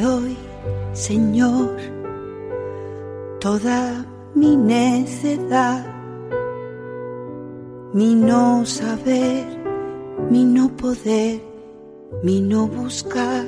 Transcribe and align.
doy, 0.00 0.36
Señor, 0.92 1.76
toda 3.40 4.04
mi 4.34 4.56
necedad, 4.56 5.86
mi 7.92 8.14
no 8.14 8.64
saber, 8.64 9.46
mi 10.30 10.44
no 10.44 10.76
poder, 10.76 11.40
mi 12.22 12.40
no 12.40 12.66
buscar. 12.66 13.46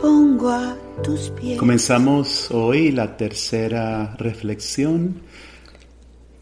Pongo 0.00 0.50
a 0.50 0.76
tus 1.02 1.30
pies. 1.30 1.58
Comenzamos 1.58 2.50
hoy 2.50 2.90
la 2.90 3.16
tercera 3.16 4.16
reflexión. 4.18 5.20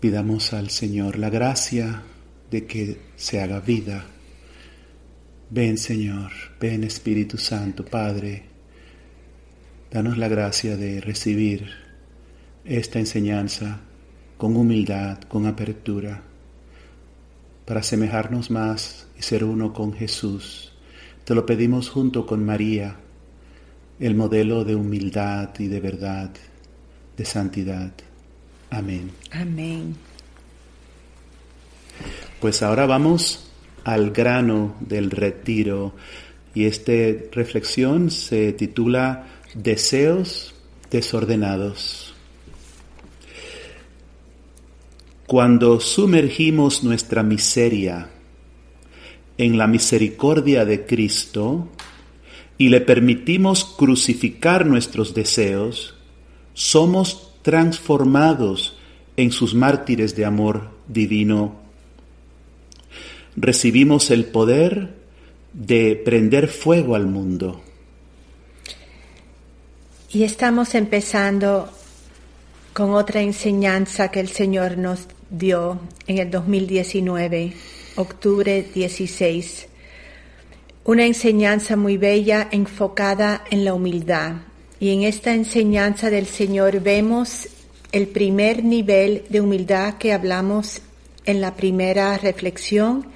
Pidamos 0.00 0.52
al 0.54 0.70
Señor 0.70 1.18
la 1.18 1.28
gracia 1.28 2.02
de 2.50 2.66
que 2.66 3.00
se 3.16 3.40
haga 3.40 3.60
vida. 3.60 4.06
Ven 5.50 5.76
Señor, 5.76 6.30
ven 6.60 6.84
Espíritu 6.84 7.36
Santo, 7.36 7.84
Padre, 7.84 8.49
danos 9.90 10.18
la 10.18 10.28
gracia 10.28 10.76
de 10.76 11.00
recibir 11.00 11.70
esta 12.64 12.98
enseñanza 12.98 13.80
con 14.36 14.56
humildad, 14.56 15.20
con 15.22 15.46
apertura, 15.46 16.22
para 17.66 17.80
asemejarnos 17.80 18.50
más 18.50 19.08
y 19.18 19.22
ser 19.22 19.44
uno 19.44 19.72
con 19.72 19.92
Jesús. 19.92 20.72
Te 21.24 21.34
lo 21.34 21.44
pedimos 21.44 21.90
junto 21.90 22.24
con 22.24 22.44
María, 22.44 22.96
el 23.98 24.14
modelo 24.14 24.64
de 24.64 24.74
humildad 24.74 25.50
y 25.58 25.66
de 25.66 25.80
verdad, 25.80 26.30
de 27.16 27.24
santidad. 27.24 27.92
Amén. 28.70 29.10
Amén. 29.32 29.96
Pues 32.40 32.62
ahora 32.62 32.86
vamos 32.86 33.50
al 33.84 34.10
grano 34.10 34.76
del 34.80 35.10
retiro 35.10 35.94
y 36.54 36.64
esta 36.64 36.92
reflexión 37.32 38.10
se 38.10 38.52
titula 38.52 39.26
Deseos 39.54 40.54
desordenados. 40.92 42.14
Cuando 45.26 45.80
sumergimos 45.80 46.84
nuestra 46.84 47.24
miseria 47.24 48.10
en 49.38 49.58
la 49.58 49.66
misericordia 49.66 50.64
de 50.64 50.86
Cristo 50.86 51.68
y 52.58 52.68
le 52.68 52.80
permitimos 52.80 53.64
crucificar 53.64 54.66
nuestros 54.66 55.14
deseos, 55.14 55.96
somos 56.54 57.32
transformados 57.42 58.78
en 59.16 59.32
sus 59.32 59.54
mártires 59.54 60.14
de 60.14 60.26
amor 60.26 60.70
divino. 60.86 61.56
Recibimos 63.34 64.12
el 64.12 64.26
poder 64.26 64.94
de 65.52 66.00
prender 66.04 66.46
fuego 66.46 66.94
al 66.94 67.06
mundo. 67.08 67.64
Y 70.12 70.24
estamos 70.24 70.74
empezando 70.74 71.68
con 72.72 72.94
otra 72.94 73.20
enseñanza 73.20 74.10
que 74.10 74.18
el 74.18 74.26
Señor 74.26 74.76
nos 74.76 75.06
dio 75.30 75.78
en 76.08 76.18
el 76.18 76.28
2019, 76.32 77.52
octubre 77.94 78.66
16. 78.74 79.68
Una 80.82 81.06
enseñanza 81.06 81.76
muy 81.76 81.96
bella 81.96 82.48
enfocada 82.50 83.44
en 83.52 83.64
la 83.64 83.72
humildad. 83.72 84.32
Y 84.80 84.92
en 84.92 85.04
esta 85.04 85.32
enseñanza 85.32 86.10
del 86.10 86.26
Señor 86.26 86.80
vemos 86.80 87.48
el 87.92 88.08
primer 88.08 88.64
nivel 88.64 89.22
de 89.28 89.40
humildad 89.40 89.94
que 89.98 90.12
hablamos 90.12 90.82
en 91.24 91.40
la 91.40 91.54
primera 91.54 92.18
reflexión 92.18 93.06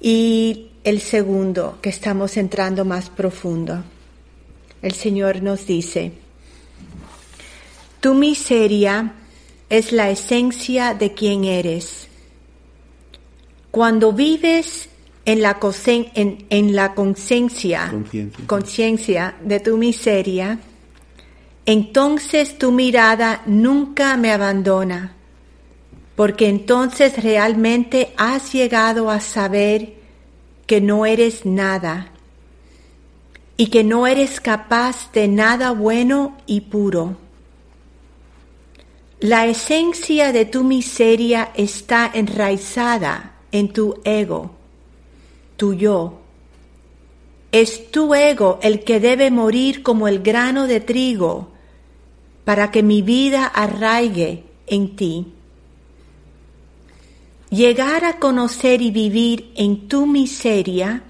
y 0.00 0.70
el 0.82 1.00
segundo 1.00 1.78
que 1.80 1.90
estamos 1.90 2.36
entrando 2.36 2.84
más 2.84 3.10
profundo. 3.10 3.84
El 4.82 4.92
Señor 4.92 5.42
nos 5.42 5.66
dice, 5.66 6.12
tu 8.00 8.14
miseria 8.14 9.12
es 9.68 9.92
la 9.92 10.10
esencia 10.10 10.94
de 10.94 11.12
quien 11.12 11.44
eres. 11.44 12.08
Cuando 13.70 14.12
vives 14.12 14.88
en 15.26 15.42
la, 15.42 15.58
en, 16.14 16.46
en 16.48 16.74
la 16.74 16.94
conciencia, 16.94 17.92
conciencia 18.46 19.36
de 19.42 19.60
tu 19.60 19.76
miseria, 19.76 20.58
entonces 21.66 22.56
tu 22.56 22.72
mirada 22.72 23.42
nunca 23.44 24.16
me 24.16 24.32
abandona, 24.32 25.14
porque 26.16 26.48
entonces 26.48 27.22
realmente 27.22 28.14
has 28.16 28.52
llegado 28.54 29.10
a 29.10 29.20
saber 29.20 29.94
que 30.66 30.80
no 30.80 31.04
eres 31.04 31.44
nada 31.44 32.12
y 33.60 33.66
que 33.66 33.84
no 33.84 34.06
eres 34.06 34.40
capaz 34.40 35.12
de 35.12 35.28
nada 35.28 35.72
bueno 35.72 36.34
y 36.46 36.62
puro. 36.62 37.18
La 39.20 39.46
esencia 39.46 40.32
de 40.32 40.46
tu 40.46 40.64
miseria 40.64 41.52
está 41.54 42.10
enraizada 42.14 43.34
en 43.52 43.70
tu 43.70 44.00
ego, 44.04 44.52
tu 45.58 45.74
yo. 45.74 46.20
Es 47.52 47.90
tu 47.90 48.14
ego 48.14 48.60
el 48.62 48.82
que 48.82 48.98
debe 48.98 49.30
morir 49.30 49.82
como 49.82 50.08
el 50.08 50.22
grano 50.22 50.66
de 50.66 50.80
trigo 50.80 51.50
para 52.46 52.70
que 52.70 52.82
mi 52.82 53.02
vida 53.02 53.44
arraigue 53.44 54.42
en 54.68 54.96
ti. 54.96 55.26
Llegar 57.50 58.06
a 58.06 58.18
conocer 58.18 58.80
y 58.80 58.90
vivir 58.90 59.52
en 59.54 59.86
tu 59.86 60.06
miseria 60.06 61.02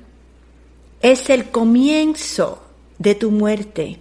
es 1.01 1.31
el 1.31 1.51
comienzo 1.51 2.63
de 2.99 3.15
tu 3.15 3.31
muerte. 3.31 3.99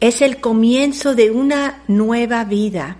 Es 0.00 0.22
el 0.22 0.40
comienzo 0.40 1.14
de 1.14 1.30
una 1.30 1.82
nueva 1.86 2.44
vida. 2.44 2.96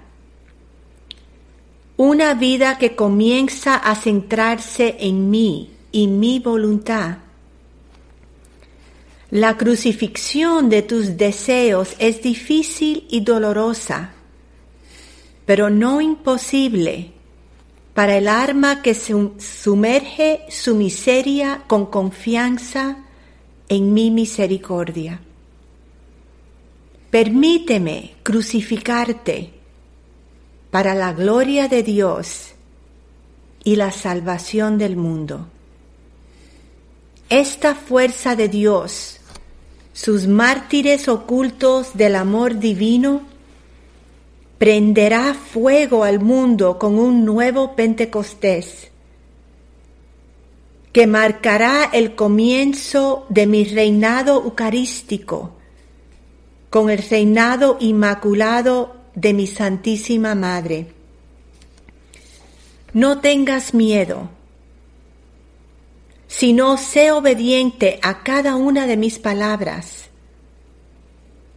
Una 1.97 2.35
vida 2.35 2.79
que 2.79 2.95
comienza 2.95 3.77
a 3.77 3.95
centrarse 3.95 4.97
en 5.01 5.31
mí 5.31 5.71
y 5.91 6.07
mi 6.07 6.39
voluntad. 6.39 7.19
La 9.31 9.57
crucifixión 9.57 10.69
de 10.69 10.83
tus 10.83 11.17
deseos 11.17 11.95
es 11.99 12.23
difícil 12.23 13.07
y 13.09 13.21
dolorosa, 13.21 14.13
pero 15.47 15.71
no 15.71 16.03
imposible 16.03 17.13
para 17.95 18.17
el 18.17 18.29
alma 18.29 18.83
que 18.83 18.95
sumerge 18.95 20.41
su 20.49 20.75
miseria 20.75 21.65
con 21.67 21.87
confianza 21.87 22.99
en 23.69 23.93
mi 23.93 24.11
misericordia. 24.11 25.21
Permíteme 27.11 28.15
crucificarte 28.23 29.53
para 30.71 30.95
la 30.95 31.13
gloria 31.13 31.69
de 31.69 31.83
Dios 31.83 32.53
y 33.63 33.77
la 33.77 33.91
salvación 33.93 34.79
del 34.79 34.97
mundo. 34.97 35.49
Esta 37.29 37.75
fuerza 37.75 38.37
de 38.37 38.49
Dios, 38.49 39.21
sus 39.93 40.27
mártires 40.27 41.09
ocultos 41.09 41.95
del 41.95 42.17
amor 42.17 42.59
divino, 42.59 43.32
prenderá 44.63 45.35
fuego 45.35 46.05
al 46.05 46.21
mundo 46.21 46.79
con 46.79 46.97
un 46.97 47.25
nuevo 47.25 47.75
Pentecostés 47.75 48.93
que 50.93 51.09
marcará 51.09 51.91
el 51.93 52.15
comienzo 52.15 53.27
de 53.29 53.49
mi 53.49 53.65
reinado 53.65 54.37
eucarístico 54.45 55.57
con 56.71 56.91
el 56.91 56.99
reinado 56.99 57.77
inmaculado 57.81 58.95
de 59.17 59.33
mi 59.33 59.49
Santísima 59.49 60.37
Madre. 60.37 60.93
No 62.93 63.19
tengas 63.19 63.75
miedo, 63.75 64.31
sino 66.29 66.77
sé 66.77 67.11
obediente 67.11 67.99
a 68.01 68.23
cada 68.23 68.55
una 68.55 68.87
de 68.87 68.97
mis 68.97 69.19
palabras 69.19 70.02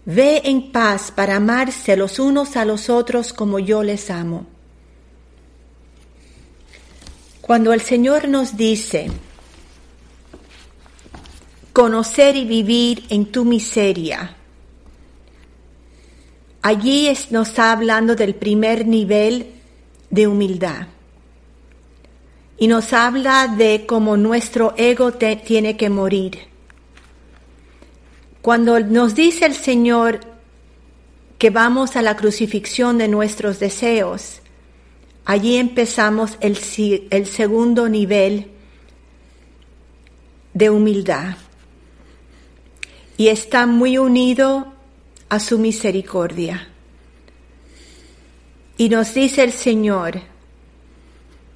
Ve 0.06 0.44
en 0.46 0.72
paz 0.72 1.12
para 1.12 1.38
amarse 1.38 1.98
los 1.98 2.20
unos 2.20 2.56
a 2.58 2.66
los 2.66 2.90
otros 2.90 3.34
como 3.34 3.58
yo 3.58 3.82
les 3.82 4.12
amo. 4.12 4.46
Cuando 7.42 7.74
el 7.74 7.82
Señor 7.82 8.28
nos 8.28 8.56
dice, 8.56 9.10
conocer 11.74 12.36
y 12.36 12.46
vivir 12.46 13.06
en 13.10 13.32
tu 13.32 13.46
miseria, 13.46 14.36
allí 16.62 17.12
nos 17.32 17.50
está 17.50 17.72
hablando 17.72 18.16
del 18.16 18.36
primer 18.36 18.86
nivel 18.86 19.54
de 20.12 20.28
humildad. 20.28 20.88
Y 22.58 22.68
nos 22.68 22.94
habla 22.94 23.48
de 23.48 23.86
cómo 23.88 24.18
nuestro 24.18 24.76
ego 24.78 25.14
tiene 25.14 25.78
que 25.78 25.90
morir 25.90 26.55
cuando 28.46 28.80
nos 28.80 29.16
dice 29.16 29.48
el 29.48 29.56
Señor 29.56 30.20
que 31.40 31.50
vamos 31.50 31.96
a 31.96 32.04
la 32.04 32.16
crucifixión 32.16 33.00
de 33.00 33.08
nuestros 33.08 33.60
deseos, 33.60 34.40
allí 35.26 35.56
empezamos 35.56 36.38
el, 36.42 36.56
segundo 37.26 37.90
nivel 37.90 38.52
de 40.54 40.70
humildad. 40.70 41.38
y 43.18 43.30
está 43.30 43.66
muy 43.66 43.98
unido 43.98 44.76
a 45.28 45.40
su 45.40 45.58
misericordia. 45.58 46.68
Y 48.78 48.90
nos 48.90 49.12
dice 49.16 49.44
el 49.44 49.54
Señor, 49.54 50.22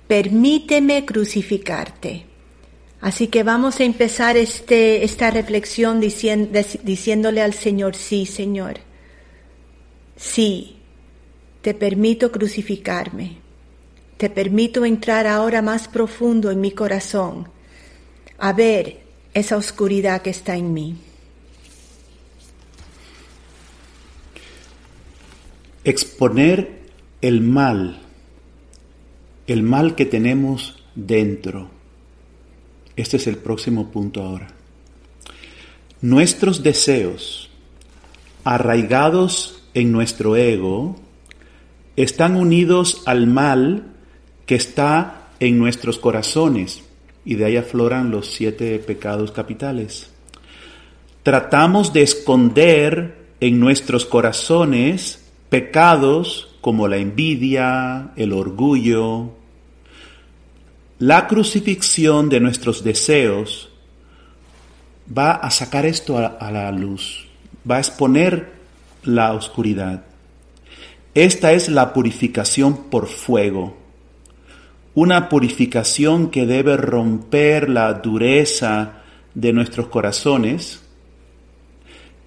permíteme 0.08 1.06
crucificarte. 1.06 2.29
Así 3.02 3.28
que 3.28 3.44
vamos 3.44 3.80
a 3.80 3.86
empezar 3.86 4.36
este, 4.36 5.06
esta 5.06 5.32
reflexión 5.32 6.02
diciéndole 6.02 7.42
al 7.42 7.54
Señor, 7.54 7.96
sí, 7.96 8.26
Señor, 8.26 8.80
sí, 10.18 10.76
te 11.62 11.74
permito 11.74 12.30
crucificarme, 12.30 13.38
te 14.18 14.30
permito 14.30 14.84
entrar 14.84 15.28
ahora 15.28 15.62
más 15.62 15.88
profundo 15.88 16.52
en 16.52 16.60
mi 16.60 16.72
corazón, 16.72 17.48
a 18.38 18.52
ver 18.52 19.00
esa 19.34 19.56
oscuridad 19.56 20.22
que 20.22 20.32
está 20.32 20.58
en 20.58 20.74
mí. 20.74 20.96
Exponer 25.86 26.82
el 27.22 27.40
mal, 27.40 28.02
el 29.48 29.64
mal 29.64 29.96
que 29.96 30.06
tenemos 30.06 30.84
dentro 30.96 31.79
este 33.02 33.18
es 33.18 33.28
el 33.28 33.38
próximo 33.38 33.92
punto 33.92 34.22
ahora. 34.22 34.48
Nuestros 36.02 36.64
deseos, 36.64 37.50
arraigados 38.44 39.64
en 39.74 39.92
nuestro 39.92 40.36
ego, 40.36 40.96
están 41.96 42.36
unidos 42.36 43.04
al 43.06 43.28
mal 43.28 43.94
que 44.46 44.56
está 44.56 45.28
en 45.40 45.58
nuestros 45.60 46.00
corazones, 46.00 46.84
y 47.26 47.36
de 47.36 47.46
ahí 47.46 47.58
afloran 47.58 48.12
los 48.12 48.34
siete 48.34 48.80
pecados 48.80 49.32
capitales. 49.32 50.10
Tratamos 51.24 51.94
de 51.94 52.02
esconder 52.02 53.20
en 53.40 53.60
nuestros 53.60 54.06
corazones 54.06 55.26
pecados 55.50 56.56
como 56.62 56.88
la 56.88 56.98
envidia, 56.98 58.12
el 58.16 58.34
orgullo, 58.34 59.32
la 61.00 61.28
crucifixión 61.28 62.28
de 62.28 62.42
nuestros 62.42 62.84
deseos 62.84 63.70
va 65.18 65.32
a 65.32 65.50
sacar 65.50 65.86
esto 65.86 66.18
a, 66.18 66.52
la 66.52 66.70
luz, 66.74 67.26
va 67.70 67.78
a 67.78 67.80
exponer 67.80 68.52
la 69.04 69.34
oscuridad. 69.34 70.04
Esta 71.14 71.54
es 71.54 71.70
la 71.70 71.94
purificación 71.94 72.90
por 72.90 73.08
fuego, 73.08 73.78
una 74.94 75.30
purificación 75.30 76.30
que 76.32 76.46
debe 76.46 76.76
romper 76.76 77.70
la 77.70 77.94
dureza 77.94 79.02
de 79.34 79.54
nuestros 79.54 79.88
corazones 79.88 80.82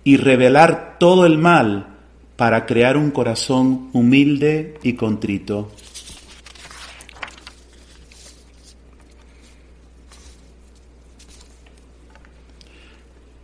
y 0.03 0.17
revelar 0.17 0.97
todo 0.99 1.27
el 1.27 1.37
mal 1.37 1.89
para 2.37 2.65
crear 2.65 2.97
un 2.97 3.11
corazón 3.11 3.91
humilde 3.93 4.79
y 4.83 4.95
contrito. 4.95 5.71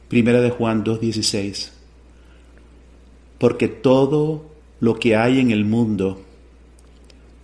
Primera 0.08 0.40
de 0.40 0.50
Juan 0.50 0.84
2.16. 0.84 1.70
Porque 3.38 3.68
todo 3.68 4.50
lo 4.80 4.98
que 4.98 5.16
hay 5.16 5.40
en 5.40 5.50
el 5.50 5.64
mundo, 5.64 6.22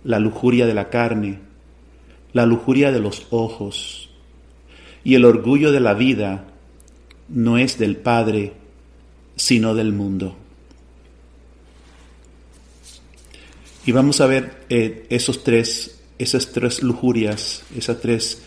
la 0.03 0.19
lujuria 0.19 0.65
de 0.65 0.73
la 0.73 0.89
carne, 0.89 1.39
la 2.33 2.45
lujuria 2.45 2.91
de 2.91 2.99
los 2.99 3.27
ojos 3.29 4.09
y 5.03 5.15
el 5.15 5.25
orgullo 5.25 5.71
de 5.71 5.79
la 5.79 5.93
vida, 5.93 6.45
no 7.29 7.57
es 7.57 7.77
del 7.77 7.97
Padre, 7.97 8.53
sino 9.35 9.73
del 9.75 9.93
mundo. 9.93 10.35
Y 13.85 13.91
vamos 13.91 14.19
a 14.19 14.25
ver 14.25 14.63
eh, 14.69 15.05
esos 15.09 15.43
tres, 15.43 16.01
esas 16.17 16.51
tres 16.51 16.81
lujurias, 16.81 17.63
esas 17.77 18.01
tres 18.01 18.41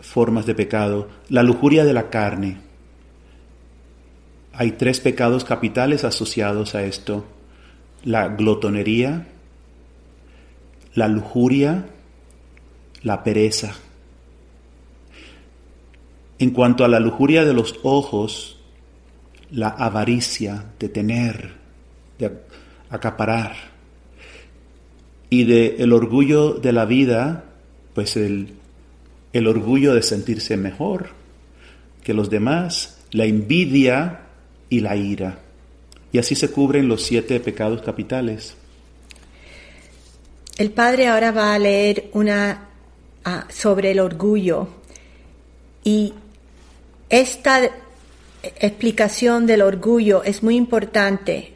formas 0.00 0.46
de 0.46 0.54
pecado. 0.54 1.08
La 1.28 1.42
lujuria 1.42 1.84
de 1.84 1.92
la 1.92 2.10
carne. 2.10 2.67
Hay 4.60 4.72
tres 4.72 4.98
pecados 4.98 5.44
capitales 5.44 6.02
asociados 6.02 6.74
a 6.74 6.82
esto. 6.82 7.24
La 8.02 8.26
glotonería, 8.26 9.28
la 10.94 11.06
lujuria, 11.06 11.86
la 13.04 13.22
pereza. 13.22 13.76
En 16.40 16.50
cuanto 16.50 16.84
a 16.84 16.88
la 16.88 16.98
lujuria 16.98 17.44
de 17.44 17.52
los 17.52 17.78
ojos, 17.84 18.58
la 19.52 19.68
avaricia 19.68 20.64
de 20.80 20.88
tener, 20.88 21.52
de 22.18 22.32
acaparar. 22.90 23.54
Y 25.30 25.44
de 25.44 25.88
orgullo 25.92 26.54
de 26.54 26.72
la 26.72 26.84
vida, 26.84 27.44
pues 27.94 28.16
el, 28.16 28.54
el 29.32 29.46
orgullo 29.46 29.94
de 29.94 30.02
sentirse 30.02 30.56
mejor 30.56 31.10
que 32.02 32.12
los 32.12 32.28
demás, 32.28 33.04
la 33.12 33.24
envidia 33.24 34.24
y 34.68 34.80
la 34.80 34.96
ira. 34.96 35.40
Y 36.12 36.18
así 36.18 36.34
se 36.34 36.50
cubren 36.50 36.88
los 36.88 37.02
siete 37.02 37.38
pecados 37.40 37.82
capitales. 37.82 38.54
El 40.56 40.70
padre 40.70 41.08
ahora 41.08 41.30
va 41.30 41.54
a 41.54 41.58
leer 41.58 42.10
una 42.12 42.68
ah, 43.24 43.46
sobre 43.48 43.92
el 43.92 44.00
orgullo 44.00 44.68
y 45.84 46.12
esta 47.08 47.70
explicación 48.42 49.46
del 49.46 49.62
orgullo 49.62 50.22
es 50.24 50.42
muy 50.42 50.56
importante 50.56 51.54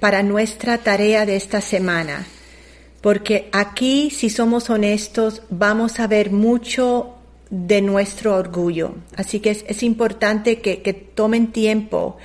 para 0.00 0.22
nuestra 0.22 0.78
tarea 0.78 1.26
de 1.26 1.36
esta 1.36 1.60
semana, 1.60 2.26
porque 3.00 3.48
aquí, 3.52 4.10
si 4.10 4.30
somos 4.30 4.70
honestos, 4.70 5.42
vamos 5.50 5.98
a 5.98 6.06
ver 6.06 6.30
mucho 6.30 7.15
de 7.50 7.80
nuestro 7.82 8.34
orgullo. 8.36 8.94
Así 9.16 9.40
que 9.40 9.50
es, 9.50 9.82
importante 9.82 10.60
que, 10.60 10.82
que, 10.82 10.92
tomen 10.92 11.52
tiempo 11.52 12.16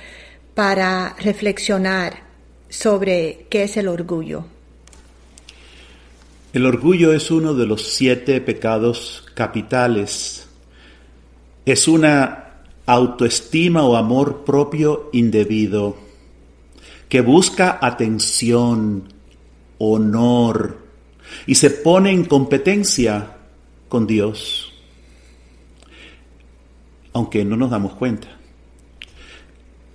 para 0.54 1.14
reflexionar 1.18 2.24
sobre 2.68 3.46
qué 3.48 3.64
es 3.64 3.76
el 3.76 3.88
orgullo. 3.88 4.44
El 6.52 6.66
orgullo 6.66 7.12
es 7.12 7.30
uno 7.30 7.54
de 7.54 7.66
los 7.66 7.94
siete 7.94 8.40
pecados 8.40 9.24
capitales. 9.34 10.46
Es 11.64 11.88
una 11.88 12.38
autoestima 12.84 13.84
o 13.84 13.96
amor 13.96 14.44
propio 14.44 15.08
indebido 15.12 15.96
que 17.08 17.20
busca 17.20 17.78
atención, 17.80 19.04
honor 19.78 20.78
y 21.46 21.54
se 21.54 21.70
pone 21.70 22.10
en 22.10 22.24
competencia 22.24 23.36
con 23.88 24.06
Dios 24.06 24.71
aunque 27.12 27.44
no 27.44 27.56
nos 27.56 27.70
damos 27.70 27.94
cuenta. 27.94 28.28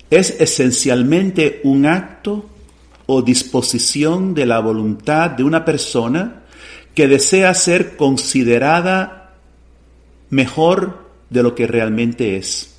Es 0.10 0.40
esencialmente 0.40 1.62
un 1.64 1.86
acto 1.86 2.46
o 3.08 3.22
disposición 3.22 4.34
de 4.34 4.46
la 4.46 4.60
voluntad 4.60 5.32
de 5.32 5.44
una 5.44 5.66
persona 5.66 6.44
que 6.94 7.08
desea 7.08 7.54
ser 7.54 7.96
considerada 7.96 9.36
mejor 10.30 11.08
de 11.30 11.44
lo 11.44 11.56
que 11.56 11.68
realmente 11.68 12.38
es. 12.38 12.74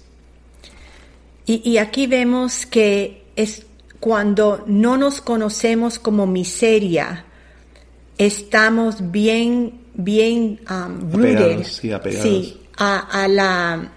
Y, 1.46 1.78
aquí 1.78 2.06
vemos 2.06 2.66
que 2.66 3.24
es 3.34 3.64
cuando 4.00 4.64
no 4.66 4.98
nos 4.98 5.22
conocemos 5.22 5.98
como 5.98 6.26
miseria, 6.26 7.24
estamos 8.18 9.10
bien, 9.10 9.80
bien 9.94 10.60
um, 10.68 11.64
sí, 11.64 11.90
a, 12.76 13.26
la, 13.28 13.92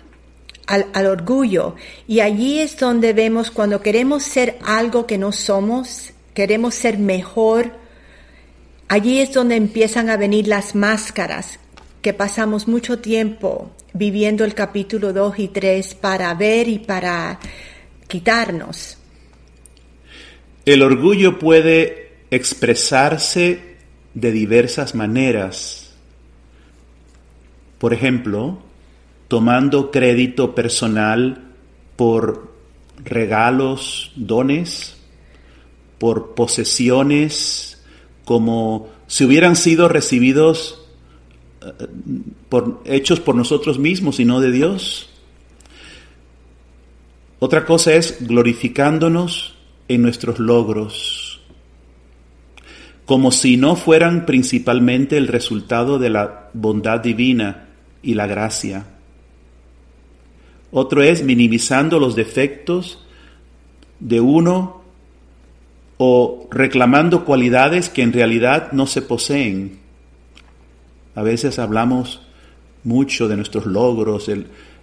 al, 0.72 1.06
orgullo. 1.06 1.76
Y 2.08 2.22
allí 2.22 2.60
es 2.60 2.78
donde 2.78 3.14
vemos 3.14 3.52
cuando 3.52 3.82
queremos 3.82 4.24
ser 4.24 4.58
algo 4.66 5.06
que 5.06 5.18
no 5.18 5.32
somos, 5.32 6.14
queremos 6.34 6.76
ser 6.76 6.98
mejor, 6.98 7.74
allí 8.88 9.20
es 9.20 9.34
donde 9.34 9.56
empiezan 9.56 10.10
a 10.10 10.18
venir 10.18 10.48
las 10.48 10.76
máscaras, 10.76 11.60
que 12.02 12.14
pasamos 12.14 12.68
mucho 12.68 13.00
tiempo 13.00 13.72
viviendo 13.94 14.46
el 14.46 14.54
capítulo 14.54 15.12
2 15.14 15.40
y 15.40 15.48
3 15.50 15.96
para 15.96 16.34
ver 16.34 16.68
y 16.70 16.80
para 16.80 17.40
quitarnos. 18.08 18.98
El 20.66 20.82
orgullo 20.82 21.38
puede 21.38 22.14
expresarse 22.32 23.76
de 24.14 24.32
diversas 24.32 24.96
maneras. 24.96 25.94
Por 27.78 27.94
ejemplo, 27.94 28.62
tomando 29.32 29.92
crédito 29.92 30.54
personal 30.54 31.42
por 31.96 32.52
regalos, 33.02 34.12
dones, 34.18 34.98
por 36.00 36.36
posesiones, 36.36 37.82
como 38.26 38.90
si 39.08 39.24
hubieran 39.24 39.56
sido 39.56 39.88
recibidos 39.88 40.86
eh, 41.62 41.88
por, 42.50 42.82
hechos 42.84 43.22
por 43.22 43.36
nosotros 43.36 43.80
mismos 43.80 44.20
y 44.20 44.26
no 44.26 44.42
de 44.42 44.52
Dios. 44.52 45.10
Otra 47.40 47.64
cosa 47.64 47.94
es 47.94 48.28
glorificándonos 48.28 49.56
en 49.88 50.02
nuestros 50.02 50.40
logros, 50.40 51.40
como 53.06 53.32
si 53.32 53.56
no 53.56 53.78
fueran 53.78 54.26
principalmente 54.26 55.16
el 55.16 55.30
resultado 55.30 56.00
de 56.00 56.10
la 56.10 56.50
bondad 56.54 57.00
divina 57.00 57.70
y 58.04 58.16
la 58.16 58.28
gracia. 58.28 58.88
Otro 60.72 61.04
es 61.04 61.24
minimizando 61.24 62.00
los 62.00 62.16
defectos 62.16 63.04
de 64.00 64.22
uno 64.22 64.82
o 65.98 66.48
reclamando 66.50 67.26
cualidades 67.26 67.90
que 67.90 68.02
en 68.02 68.14
realidad 68.14 68.72
no 68.72 68.88
se 68.88 69.02
poseen. 69.02 69.80
A 71.14 71.22
veces 71.22 71.60
hablamos 71.60 72.22
mucho 72.84 73.28
de 73.28 73.36
nuestros 73.36 73.66
logros 73.66 74.32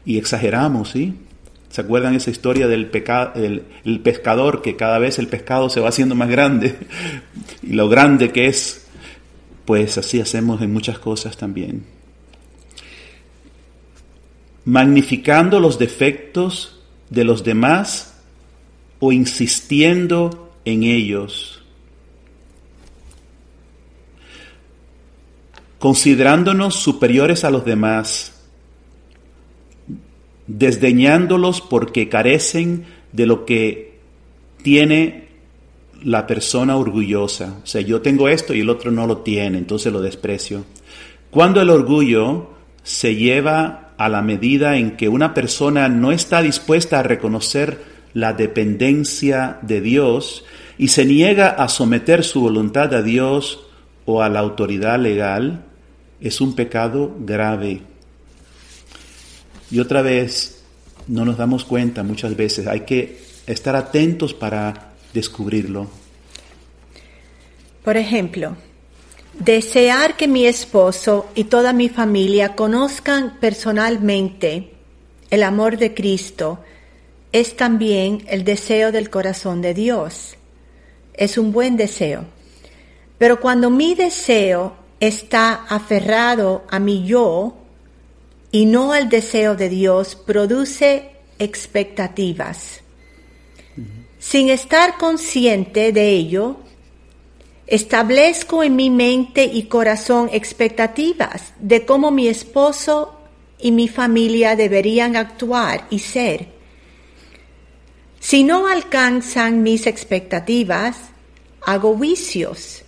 y 0.04 0.18
exageramos, 0.18 0.90
¿sí? 0.90 1.14
¿Se 1.71 1.80
acuerdan 1.80 2.14
esa 2.14 2.30
historia 2.30 2.66
del 2.68 2.88
pescador 2.88 4.62
que 4.62 4.76
cada 4.76 4.99
vez 4.99 5.18
el 5.18 5.26
pescado 5.26 5.68
se 5.68 5.80
va 5.80 5.88
haciendo 5.88 6.14
más 6.14 6.28
grande? 6.28 6.76
y 7.62 7.73
lo 7.73 7.88
grande 7.88 8.30
que 8.30 8.47
es, 8.47 8.87
pues 9.64 9.99
así 9.99 10.21
hacemos 10.21 10.62
en 10.62 10.73
muchas 10.73 10.99
cosas 10.99 11.37
también. 11.37 11.97
Magnificando 14.68 15.60
los 15.60 15.78
defectos 15.78 16.78
de 17.08 17.25
los 17.25 17.42
demás 17.42 18.20
o 18.98 19.12
insistiendo 19.12 20.52
en 20.66 20.82
ellos. 20.82 21.62
Considerándonos 25.78 26.75
superiores 26.75 27.44
a 27.44 27.50
los 27.50 27.64
demás 27.64 28.34
desdeñándolos 30.46 31.60
porque 31.60 32.10
carecen 32.10 32.84
de 33.12 33.26
lo 33.26 33.46
que 33.46 33.98
tiene 34.62 35.28
la 36.02 36.26
persona 36.26 36.76
orgullosa. 36.76 37.60
O 37.62 37.66
sea, 37.66 37.80
yo 37.80 38.00
tengo 38.00 38.28
esto 38.28 38.54
y 38.54 38.60
el 38.60 38.70
otro 38.70 38.90
no 38.90 39.06
lo 39.06 39.18
tiene, 39.18 39.58
entonces 39.58 39.92
lo 39.92 40.00
desprecio. 40.00 40.64
Cuando 41.30 41.60
el 41.60 41.70
orgullo 41.70 42.50
se 42.82 43.14
lleva 43.14 43.88
a 43.98 44.08
la 44.08 44.22
medida 44.22 44.76
en 44.76 44.96
que 44.96 45.08
una 45.08 45.34
persona 45.34 45.88
no 45.88 46.12
está 46.12 46.40
dispuesta 46.40 47.00
a 47.00 47.02
reconocer 47.02 47.82
la 48.14 48.32
dependencia 48.32 49.58
de 49.62 49.80
Dios 49.80 50.44
y 50.78 50.88
se 50.88 51.04
niega 51.04 51.48
a 51.48 51.68
someter 51.68 52.24
su 52.24 52.40
voluntad 52.40 52.94
a 52.94 53.02
Dios 53.02 53.66
o 54.06 54.22
a 54.22 54.28
la 54.28 54.38
autoridad 54.38 54.98
legal, 54.98 55.64
es 56.20 56.40
un 56.40 56.54
pecado 56.54 57.14
grave. 57.20 57.82
Y 59.70 59.80
otra 59.80 60.00
vez, 60.00 60.62
no 61.08 61.24
nos 61.24 61.36
damos 61.36 61.64
cuenta 61.64 62.02
muchas 62.02 62.36
veces, 62.36 62.66
hay 62.66 62.80
que 62.80 63.20
estar 63.46 63.74
atentos 63.74 64.32
para 64.32 64.92
descubrirlo. 65.12 65.88
Por 67.84 67.96
ejemplo, 67.96 68.56
desear 69.35 70.16
que 70.16 70.28
mi 70.28 70.47
esposo 70.47 71.26
y 71.35 71.44
toda 71.44 71.73
mi 71.73 71.88
familia 71.88 72.56
conozcan 72.56 73.38
personalmente 73.40 74.73
el 75.30 75.42
amor 75.42 75.76
de 75.76 75.94
Cristo 75.94 76.61
es 77.32 77.56
también 77.56 78.25
el 78.28 78.44
deseo 78.44 78.92
del 78.92 79.11
corazón 79.11 79.61
de 79.61 79.75
Dios. 79.75 80.37
Es 81.14 81.37
un 81.37 81.52
buen 81.52 81.76
deseo. 81.76 82.25
Pero 83.18 83.40
cuando 83.40 83.70
mi 83.70 83.94
deseo 83.94 84.76
está 85.00 85.52
aferrado 85.68 86.64
a 86.70 86.78
mi 86.78 87.04
yo, 87.04 87.58
y 88.50 88.66
no 88.66 88.92
al 88.92 89.08
deseo 89.08 89.56
de 89.56 89.68
Dios 89.68 90.14
produce 90.14 91.11
expectativas. 91.38 92.80
Sin 94.18 94.49
estar 94.49 94.97
consciente 94.99 95.92
de 95.92 96.11
ello, 96.11 96.56
establezco 97.68 98.62
en 98.62 98.76
mi 98.76 98.90
mente 98.90 99.44
y 99.44 99.64
corazón 99.64 100.30
expectativas 100.32 101.52
de 101.60 101.84
cómo 101.84 102.10
mi 102.10 102.26
esposo 102.26 103.20
y 103.58 103.72
mi 103.72 103.88
familia 103.88 104.56
deberían 104.56 105.16
actuar 105.16 105.87
y 105.90 105.98
ser. 105.98 106.48
Si 108.20 108.42
no 108.42 108.66
alcanzan 108.66 109.62
mis 109.62 109.87
expectativas, 109.87 110.96
hago 111.60 111.96
juicios 111.96 112.82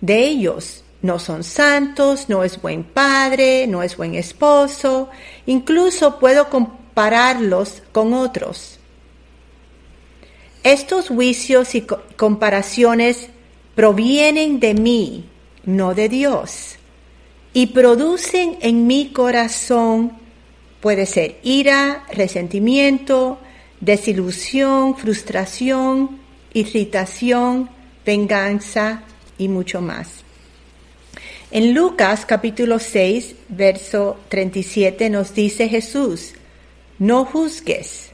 de 0.00 0.26
ellos 0.26 0.84
no 1.02 1.18
son 1.18 1.44
santos, 1.44 2.28
no 2.28 2.42
es 2.42 2.60
buen 2.60 2.82
padre, 2.82 3.66
no 3.66 3.82
es 3.82 3.96
buen 3.96 4.14
esposo, 4.14 5.08
incluso 5.46 6.18
puedo 6.18 6.50
compararlos 6.50 7.82
con 7.92 8.12
otros. 8.12 8.78
Estos 10.64 11.08
juicios 11.08 11.76
y 11.76 11.82
comparaciones 12.16 13.28
provienen 13.76 14.58
de 14.58 14.74
mí, 14.74 15.26
no 15.64 15.94
de 15.94 16.08
Dios, 16.08 16.76
y 17.52 17.68
producen 17.68 18.56
en 18.62 18.86
mi 18.86 19.10
corazón, 19.12 20.12
puede 20.80 21.06
ser 21.06 21.36
ira, 21.42 22.04
resentimiento, 22.10 23.38
desilusión, 23.80 24.96
frustración, 24.96 26.18
irritación, 26.54 27.68
venganza 28.04 29.02
y 29.36 29.48
mucho 29.48 29.82
más. 29.82 30.08
En 31.50 31.74
Lucas 31.74 32.24
capítulo 32.26 32.78
6, 32.78 33.34
verso 33.50 34.18
37 34.30 35.10
nos 35.10 35.34
dice 35.34 35.68
Jesús, 35.68 36.32
no 36.98 37.26
juzgues. 37.26 38.10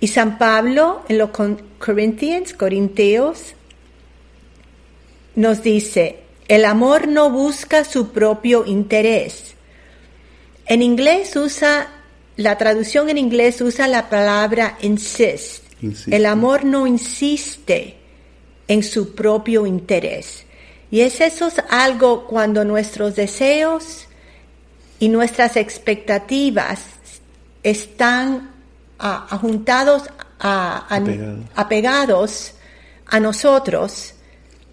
Y 0.00 0.06
San 0.06 0.38
Pablo 0.38 1.02
en 1.08 1.18
los 1.18 1.30
Corinthians, 1.78 2.54
Corintios, 2.54 3.54
nos 5.38 5.62
dice, 5.62 6.18
el 6.48 6.64
amor 6.64 7.06
no 7.06 7.30
busca 7.30 7.84
su 7.84 8.10
propio 8.10 8.66
interés. 8.66 9.54
En 10.66 10.82
inglés 10.82 11.36
usa, 11.36 11.90
la 12.36 12.58
traducción 12.58 13.08
en 13.08 13.18
inglés 13.18 13.60
usa 13.60 13.86
la 13.86 14.10
palabra 14.10 14.76
insist. 14.82 15.62
El 16.08 16.26
amor 16.26 16.64
no 16.64 16.88
insiste 16.88 17.98
en 18.66 18.82
su 18.82 19.14
propio 19.14 19.64
interés. 19.64 20.44
Y 20.90 21.02
es 21.02 21.20
eso 21.20 21.48
algo 21.70 22.26
cuando 22.26 22.64
nuestros 22.64 23.14
deseos 23.14 24.08
y 24.98 25.08
nuestras 25.08 25.56
expectativas 25.56 26.80
están 27.62 28.50
ajuntados, 28.98 30.02
apegados 31.54 32.54
a 33.06 33.20
nosotros, 33.20 34.14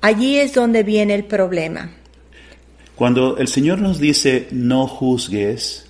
allí 0.05 0.38
es 0.38 0.53
donde 0.53 0.83
viene 0.83 1.15
el 1.15 1.25
problema. 1.25 1.89
Cuando 2.95 3.38
el 3.38 3.47
Señor 3.47 3.79
nos 3.79 4.00
dice 4.00 4.47
no 4.51 4.88
juzgues, 4.88 5.88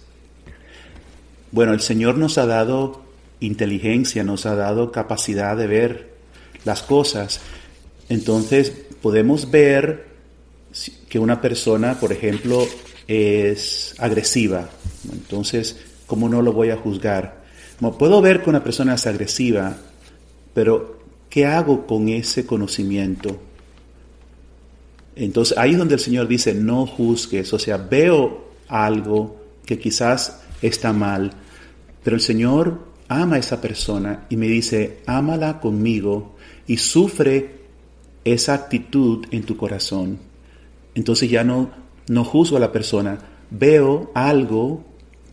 bueno, 1.52 1.74
el 1.74 1.82
Señor 1.82 2.18
nos 2.18 2.38
ha 2.38 2.46
dado 2.46 3.04
inteligencia, 3.42 4.24
nos 4.24 4.46
ha 4.46 4.56
dado 4.56 4.94
capacidad 4.94 5.58
de 5.58 5.68
ver 5.68 6.14
las 6.64 6.82
cosas. 6.82 7.42
Entonces 8.08 8.72
podemos 9.02 9.52
ver 9.52 10.06
que 11.10 11.20
una 11.20 11.42
persona, 11.42 12.00
por 12.00 12.14
ejemplo, 12.14 12.66
es 13.10 13.96
agresiva. 14.00 14.70
Entonces, 15.12 15.78
¿cómo 16.08 16.30
no 16.30 16.42
lo 16.42 16.54
voy 16.54 16.70
a 16.70 16.78
juzgar? 16.78 17.44
puedo 18.00 18.22
ver 18.22 18.42
que 18.42 18.50
una 18.50 18.64
persona 18.64 18.96
es 18.96 19.06
agresiva, 19.06 19.76
pero 20.54 21.00
¿qué 21.30 21.46
hago 21.46 21.86
con 21.86 22.08
ese 22.08 22.46
conocimiento? 22.46 23.42
Entonces, 25.16 25.58
ahí 25.58 25.72
es 25.72 25.78
donde 25.78 25.96
el 25.96 26.00
Señor 26.00 26.28
dice, 26.28 26.54
no 26.54 26.86
juzgues. 26.86 27.54
O 27.54 27.60
sea, 27.60 27.78
veo 27.78 28.50
algo 28.68 29.42
que 29.66 29.80
quizás 29.80 30.42
está 30.62 30.94
mal, 30.94 31.32
pero 32.04 32.16
el 32.16 32.22
Señor 32.22 32.80
ama 33.08 33.36
a 33.36 33.40
esa 33.40 33.62
persona 33.62 34.26
y 34.30 34.38
me 34.38 34.48
dice, 34.48 35.00
ámala 35.06 35.60
conmigo 35.60 36.36
y 36.68 36.78
sufre 36.78 37.66
esa 38.24 38.54
actitud 38.54 39.26
en 39.32 39.44
tu 39.44 39.56
corazón. 39.56 40.20
Entonces 40.96 41.30
ya 41.30 41.44
no, 41.44 41.70
no 42.08 42.24
juzgo 42.24 42.58
a 42.58 42.60
la 42.60 42.72
persona, 42.72 43.18
veo 43.52 44.12
algo 44.16 44.84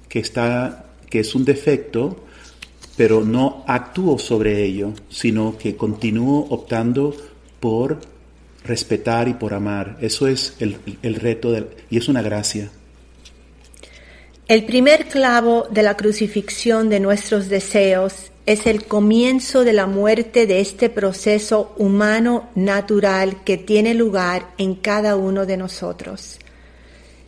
que, 0.08 0.18
está, 0.18 0.92
que 1.08 1.20
es 1.20 1.34
un 1.34 1.44
defecto, 1.44 2.24
pero 2.96 3.24
no 3.24 3.64
actúo 3.66 4.18
sobre 4.18 4.62
ello, 4.62 4.92
sino 5.08 5.56
que 5.56 5.76
continúo 5.76 6.46
optando 6.50 7.14
por 7.60 7.98
respetar 8.64 9.28
y 9.28 9.34
por 9.34 9.54
amar. 9.54 9.96
Eso 10.00 10.26
es 10.26 10.54
el, 10.60 10.78
el 11.02 11.14
reto 11.16 11.54
y 11.90 11.98
es 11.98 12.08
una 12.08 12.22
gracia. 12.22 12.70
El 14.48 14.64
primer 14.64 15.06
clavo 15.06 15.66
de 15.70 15.82
la 15.82 15.96
crucifixión 15.96 16.88
de 16.88 17.00
nuestros 17.00 17.48
deseos 17.48 18.32
es 18.44 18.66
el 18.66 18.84
comienzo 18.84 19.64
de 19.64 19.72
la 19.72 19.86
muerte 19.86 20.46
de 20.46 20.60
este 20.60 20.90
proceso 20.90 21.74
humano 21.78 22.50
natural 22.54 23.44
que 23.44 23.56
tiene 23.56 23.94
lugar 23.94 24.48
en 24.58 24.74
cada 24.74 25.16
uno 25.16 25.46
de 25.46 25.56
nosotros. 25.56 26.38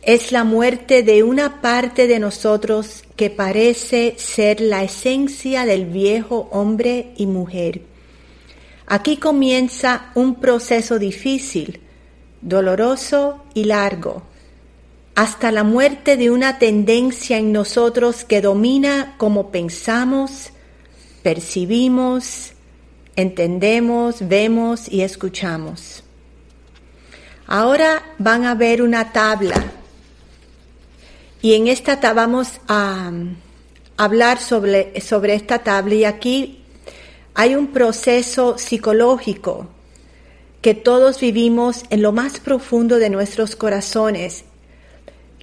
es 0.01 0.31
la 0.31 0.43
muerte 0.43 1.01
de 1.01 1.23
una 1.23 1.61
parte 1.61 2.05
de 2.05 2.19
nosotros 2.19 3.03
que 3.15 3.31
parece 3.31 4.13
ser 4.19 4.61
la 4.61 4.83
esencia 4.83 5.65
del 5.65 5.85
viejo 5.85 6.47
hombre 6.51 7.13
y 7.17 7.25
mujer. 7.25 7.81
Aquí 8.87 9.17
comienza 9.17 10.11
un 10.13 10.35
proceso 10.35 10.99
difícil, 10.99 11.81
doloroso 12.41 13.43
y 13.53 13.63
largo, 13.63 14.23
hasta 15.15 15.51
la 15.51 15.63
muerte 15.63 16.17
de 16.17 16.29
una 16.29 16.59
tendencia 16.59 17.37
en 17.37 17.51
nosotros 17.51 18.25
que 18.25 18.41
domina 18.41 19.15
cómo 19.17 19.49
pensamos, 19.49 20.51
percibimos, 21.23 22.51
entendemos, 23.15 24.27
vemos 24.27 24.87
y 24.91 25.01
escuchamos. 25.01 26.03
Ahora 27.47 28.03
van 28.19 28.45
a 28.45 28.55
ver 28.55 28.81
una 28.81 29.11
tabla 29.11 29.71
y 31.41 31.53
en 31.53 31.67
esta 31.67 32.13
vamos 32.13 32.59
a 32.67 33.09
um, 33.09 33.35
hablar 33.97 34.39
sobre, 34.39 34.99
sobre 34.99 35.35
esta 35.35 35.59
tabla 35.59 35.93
y 35.93 36.03
aquí 36.03 36.64
hay 37.35 37.55
un 37.55 37.67
proceso 37.67 38.57
psicológico 38.57 39.67
que 40.61 40.73
todos 40.73 41.19
vivimos 41.19 41.83
en 41.89 42.01
lo 42.01 42.11
más 42.11 42.39
profundo 42.39 42.97
de 42.97 43.09
nuestros 43.09 43.55
corazones, 43.55 44.45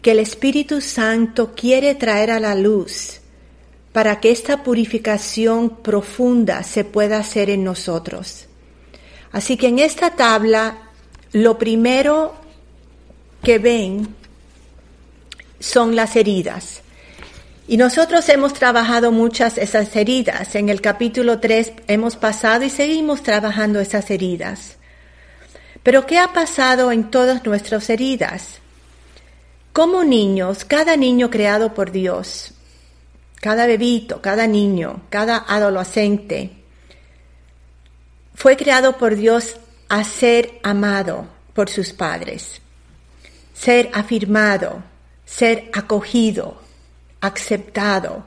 que 0.00 0.10
el 0.10 0.18
Espíritu 0.18 0.80
Santo 0.80 1.54
quiere 1.54 1.94
traer 1.94 2.32
a 2.32 2.40
la 2.40 2.54
luz 2.54 3.20
para 3.92 4.20
que 4.20 4.30
esta 4.30 4.64
purificación 4.64 5.76
profunda 5.82 6.64
se 6.64 6.84
pueda 6.84 7.18
hacer 7.18 7.50
en 7.50 7.62
nosotros. 7.62 8.46
Así 9.30 9.56
que 9.56 9.68
en 9.68 9.78
esta 9.78 10.16
tabla, 10.16 10.90
lo 11.32 11.58
primero 11.58 12.34
que 13.42 13.58
ven 13.58 14.08
son 15.60 15.94
las 15.94 16.16
heridas. 16.16 16.82
Y 17.68 17.76
nosotros 17.76 18.28
hemos 18.28 18.54
trabajado 18.54 19.12
muchas 19.12 19.56
esas 19.56 19.94
heridas. 19.94 20.54
En 20.56 20.68
el 20.68 20.80
capítulo 20.80 21.38
3 21.38 21.72
hemos 21.86 22.16
pasado 22.16 22.64
y 22.64 22.70
seguimos 22.70 23.22
trabajando 23.22 23.78
esas 23.78 24.10
heridas. 24.10 24.76
Pero 25.82 26.06
¿qué 26.06 26.18
ha 26.18 26.32
pasado 26.32 26.90
en 26.90 27.10
todas 27.10 27.44
nuestras 27.44 27.88
heridas? 27.88 28.58
Como 29.72 30.04
niños, 30.04 30.64
cada 30.64 30.96
niño 30.96 31.30
creado 31.30 31.72
por 31.72 31.92
Dios, 31.92 32.52
cada 33.40 33.66
bebito, 33.66 34.20
cada 34.20 34.46
niño, 34.46 35.02
cada 35.08 35.38
adolescente, 35.38 36.50
fue 38.34 38.56
creado 38.56 38.98
por 38.98 39.14
Dios 39.16 39.56
a 39.88 40.04
ser 40.04 40.58
amado 40.62 41.26
por 41.54 41.68
sus 41.68 41.92
padres, 41.92 42.60
ser 43.54 43.90
afirmado, 43.94 44.82
ser 45.24 45.70
acogido, 45.72 46.61
aceptado. 47.22 48.26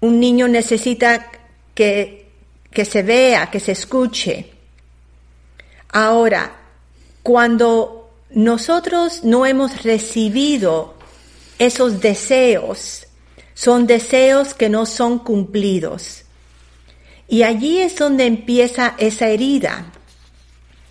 Un 0.00 0.18
niño 0.18 0.48
necesita 0.48 1.30
que, 1.74 2.32
que 2.72 2.84
se 2.84 3.04
vea, 3.04 3.50
que 3.50 3.60
se 3.60 3.72
escuche. 3.72 4.50
Ahora, 5.90 6.56
cuando 7.22 8.10
nosotros 8.30 9.22
no 9.22 9.46
hemos 9.46 9.84
recibido 9.84 10.94
esos 11.58 12.00
deseos, 12.00 13.06
son 13.54 13.86
deseos 13.86 14.54
que 14.54 14.68
no 14.68 14.86
son 14.86 15.20
cumplidos. 15.20 16.22
Y 17.28 17.44
allí 17.44 17.78
es 17.78 17.96
donde 17.96 18.26
empieza 18.26 18.94
esa 18.98 19.28
herida. 19.28 19.92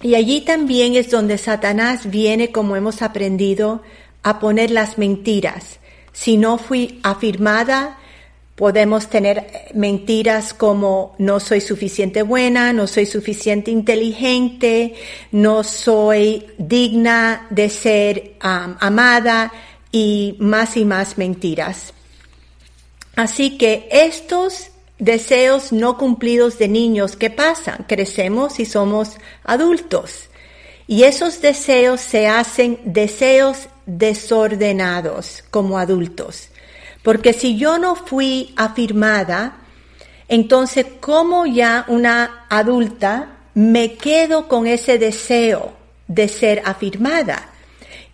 Y 0.01 0.15
allí 0.15 0.41
también 0.41 0.95
es 0.95 1.11
donde 1.11 1.37
Satanás 1.37 2.09
viene, 2.09 2.51
como 2.51 2.75
hemos 2.75 3.01
aprendido, 3.01 3.81
a 4.23 4.39
poner 4.39 4.71
las 4.71 4.97
mentiras. 4.97 5.80
Si 6.13 6.37
no 6.37 6.57
fui 6.57 6.99
afirmada, 7.03 7.97
podemos 8.55 9.09
tener 9.09 9.71
mentiras 9.73 10.53
como 10.53 11.15
no 11.17 11.39
soy 11.39 11.61
suficiente 11.61 12.21
buena, 12.21 12.73
no 12.73 12.85
soy 12.85 13.05
suficiente 13.05 13.71
inteligente, 13.71 14.93
no 15.31 15.63
soy 15.63 16.45
digna 16.57 17.47
de 17.49 17.69
ser 17.69 18.35
amada 18.39 19.51
y 19.91 20.35
más 20.39 20.77
y 20.77 20.85
más 20.85 21.17
mentiras. 21.17 21.93
Así 23.15 23.57
que 23.57 23.87
estos 23.91 24.67
deseos 24.99 25.73
no 25.73 25.97
cumplidos 25.97 26.59
de 26.59 26.67
niños, 26.67 27.15
¿qué 27.15 27.29
pasan? 27.29 27.85
Crecemos 27.87 28.59
y 28.59 28.65
somos 28.65 29.17
adultos. 29.43 30.29
Y 30.87 31.03
esos 31.03 31.41
deseos 31.41 32.01
se 32.01 32.27
hacen 32.27 32.79
deseos 32.85 33.69
desordenados 33.97 35.43
como 35.51 35.77
adultos. 35.77 36.49
Porque 37.03 37.33
si 37.33 37.57
yo 37.57 37.77
no 37.77 37.95
fui 37.95 38.53
afirmada, 38.55 39.57
entonces 40.27 40.85
como 40.99 41.45
ya 41.45 41.85
una 41.87 42.45
adulta 42.49 43.37
me 43.53 43.95
quedo 43.95 44.47
con 44.47 44.65
ese 44.67 44.97
deseo 44.97 45.73
de 46.07 46.27
ser 46.27 46.61
afirmada. 46.65 47.49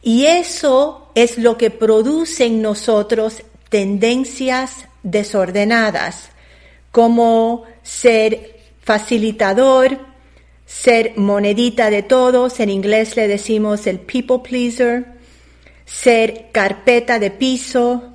Y 0.02 0.26
eso 0.26 1.12
es 1.16 1.38
lo 1.38 1.58
que 1.58 1.70
produce 1.70 2.46
en 2.46 2.62
nosotros 2.62 3.44
tendencias 3.70 4.86
desordenadas, 5.04 6.30
como 6.92 7.64
ser 7.84 8.62
facilitador, 8.82 10.00
ser 10.66 11.14
monedita 11.18 11.90
de 11.90 12.04
todos, 12.04 12.60
en 12.60 12.70
inglés 12.70 13.16
le 13.16 13.28
decimos 13.28 13.86
el 13.86 14.00
people 14.00 14.40
pleaser, 14.40 15.17
ser 15.88 16.50
carpeta 16.52 17.18
de 17.18 17.32
piso, 17.32 18.14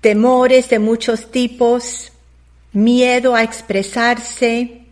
temores 0.00 0.68
de 0.68 0.78
muchos 0.78 1.32
tipos, 1.32 2.12
miedo 2.72 3.34
a 3.34 3.42
expresarse, 3.42 4.82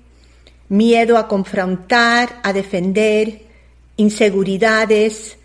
miedo 0.68 1.18
a 1.18 1.28
confrontar, 1.28 2.40
a 2.42 2.52
defender, 2.52 3.42
inseguridades 3.96 5.36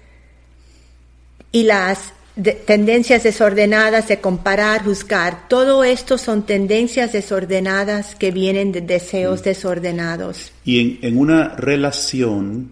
y 1.52 1.64
las 1.64 2.14
tendencias 2.66 3.24
desordenadas 3.24 4.08
de 4.08 4.22
comparar, 4.22 4.86
juzgar. 4.86 5.50
Todo 5.50 5.84
esto 5.84 6.18
son 6.18 6.44
tendencias 6.44 7.12
desordenadas 7.12 8.16
que 8.16 8.32
vienen 8.32 8.72
de 8.72 8.80
deseos 8.80 9.44
desordenados. 9.44 10.54
Y 10.64 10.80
en, 10.80 11.00
en 11.02 11.18
una 11.18 11.50
relación, 11.58 12.72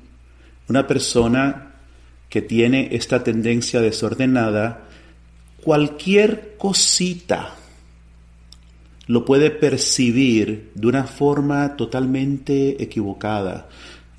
una 0.69 0.88
persona 0.88 1.69
que 2.30 2.42
tiene 2.42 2.89
esta 2.92 3.24
tendencia 3.24 3.82
desordenada, 3.82 4.86
cualquier 5.63 6.56
cosita 6.58 7.56
lo 9.08 9.26
puede 9.26 9.50
percibir 9.50 10.72
de 10.76 10.88
una 10.88 11.06
forma 11.06 11.76
totalmente 11.76 12.82
equivocada. 12.82 13.68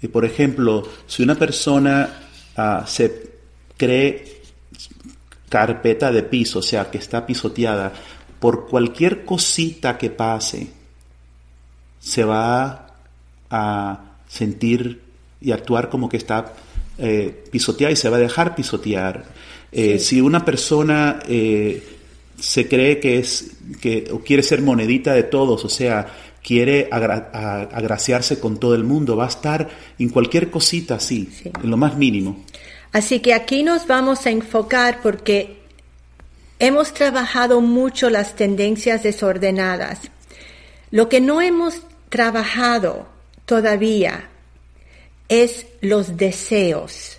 Y 0.02 0.08
por 0.08 0.24
ejemplo, 0.24 0.82
si 1.06 1.22
una 1.22 1.36
persona 1.36 2.22
ah, 2.56 2.84
se 2.88 3.30
cree 3.76 4.42
carpeta 5.48 6.10
de 6.10 6.24
piso, 6.24 6.58
o 6.58 6.62
sea, 6.62 6.90
que 6.90 6.98
está 6.98 7.24
pisoteada, 7.24 7.92
por 8.40 8.68
cualquier 8.68 9.24
cosita 9.24 9.96
que 9.96 10.10
pase, 10.10 10.68
se 12.00 12.24
va 12.24 12.88
a 13.48 14.00
sentir 14.26 15.02
y 15.40 15.52
actuar 15.52 15.88
como 15.88 16.08
que 16.08 16.16
está 16.16 16.52
eh, 17.00 17.44
pisotear 17.50 17.92
y 17.92 17.96
se 17.96 18.08
va 18.08 18.18
a 18.18 18.20
dejar 18.20 18.54
pisotear. 18.54 19.24
Eh, 19.72 19.98
si 19.98 20.20
una 20.20 20.44
persona 20.44 21.20
eh, 21.28 21.82
se 22.38 22.68
cree 22.68 23.00
que 23.00 23.18
es 23.18 23.52
que 23.80 24.08
o 24.12 24.20
quiere 24.20 24.42
ser 24.42 24.60
monedita 24.62 25.14
de 25.14 25.22
todos, 25.22 25.64
o 25.64 25.68
sea, 25.68 26.06
quiere 26.42 26.88
agraciarse 26.90 28.40
con 28.40 28.58
todo 28.58 28.74
el 28.74 28.84
mundo, 28.84 29.16
va 29.16 29.26
a 29.26 29.28
estar 29.28 29.68
en 29.98 30.08
cualquier 30.08 30.50
cosita 30.50 30.96
así, 30.96 31.28
en 31.62 31.70
lo 31.70 31.76
más 31.76 31.96
mínimo. 31.96 32.44
Así 32.92 33.20
que 33.20 33.34
aquí 33.34 33.62
nos 33.62 33.86
vamos 33.86 34.26
a 34.26 34.30
enfocar 34.30 35.00
porque 35.02 35.58
hemos 36.58 36.92
trabajado 36.92 37.60
mucho 37.60 38.10
las 38.10 38.36
tendencias 38.36 39.02
desordenadas. 39.02 40.00
Lo 40.90 41.08
que 41.08 41.20
no 41.20 41.40
hemos 41.40 41.82
trabajado 42.08 43.06
todavía 43.46 44.28
es 45.30 45.66
los 45.80 46.18
deseos. 46.18 47.16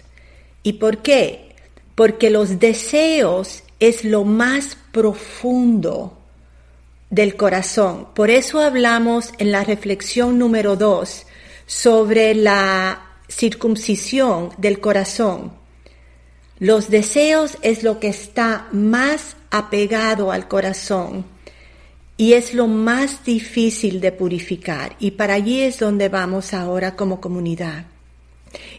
¿Y 0.62 0.74
por 0.74 1.00
qué? 1.00 1.56
Porque 1.96 2.30
los 2.30 2.60
deseos 2.60 3.64
es 3.80 4.04
lo 4.04 4.24
más 4.26 4.78
profundo 4.92 6.18
del 7.10 7.36
corazón. 7.36 8.10
Por 8.14 8.30
eso 8.30 8.60
hablamos 8.60 9.32
en 9.40 9.52
la 9.52 9.64
reflexión 9.64 10.38
número 10.38 10.76
dos 10.76 11.26
sobre 11.66 12.36
la 12.36 13.02
circuncisión 13.28 14.50
del 14.58 14.80
corazón. 14.80 15.54
Los 16.60 16.90
deseos 16.90 17.58
es 17.62 17.82
lo 17.82 18.00
que 18.00 18.10
está 18.10 18.68
más 18.72 19.36
apegado 19.50 20.32
al 20.32 20.48
corazón 20.48 21.26
y 22.18 22.34
es 22.34 22.54
lo 22.54 22.68
más 22.68 23.24
difícil 23.24 24.00
de 24.00 24.12
purificar 24.12 24.96
y 25.00 25.12
para 25.12 25.34
allí 25.34 25.62
es 25.62 25.80
donde 25.80 26.08
vamos 26.10 26.54
ahora 26.54 26.96
como 26.96 27.20
comunidad. 27.20 27.91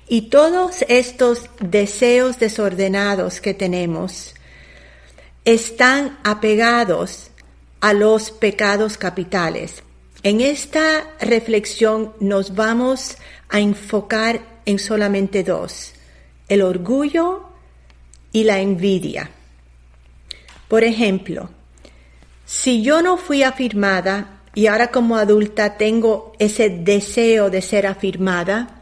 Y 0.09 0.23
todos 0.23 0.85
estos 0.89 1.49
deseos 1.61 2.39
desordenados 2.39 3.41
que 3.41 3.55
tenemos 3.55 4.35
están 5.45 6.19
apegados 6.25 7.31
a 7.81 7.93
los 7.93 8.31
pecados 8.31 8.97
capitales. 8.97 9.83
En 10.23 10.41
esta 10.41 11.05
reflexión 11.21 12.13
nos 12.21 12.55
vamos 12.55 13.17
a 13.49 13.59
enfocar 13.59 14.41
en 14.67 14.79
solamente 14.79 15.43
dos, 15.43 15.93
el 16.49 16.63
orgullo 16.63 17.45
y 18.31 18.45
la 18.45 18.61
envidia. 18.61 19.31
Por 20.69 20.85
ejemplo, 20.85 21.51
si 22.47 22.83
yo 22.83 23.03
no 23.03 23.17
fui 23.17 23.43
afirmada 23.43 24.43
y 24.55 24.69
ahora 24.69 24.93
como 24.93 25.17
adulta 25.17 25.77
tengo 25.77 26.33
ese 26.39 26.69
deseo 26.69 27.51
de 27.51 27.63
ser 27.63 27.87
afirmada, 27.87 28.82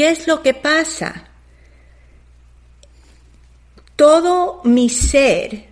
¿qué 0.00 0.08
es 0.08 0.26
lo 0.26 0.42
que 0.42 0.54
pasa? 0.54 1.24
Todo 3.96 4.62
mi 4.64 4.88
ser, 4.88 5.66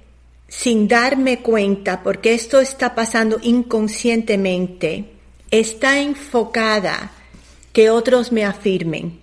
sin 0.46 0.86
darme 0.86 1.40
cuenta, 1.40 2.02
porque 2.02 2.34
esto 2.34 2.60
está 2.60 2.94
pasando 2.94 3.38
inconscientemente, 3.40 5.12
está 5.50 6.00
enfocada 6.00 7.10
que 7.72 7.88
otros 7.88 8.30
me 8.30 8.44
afirmen. 8.44 9.18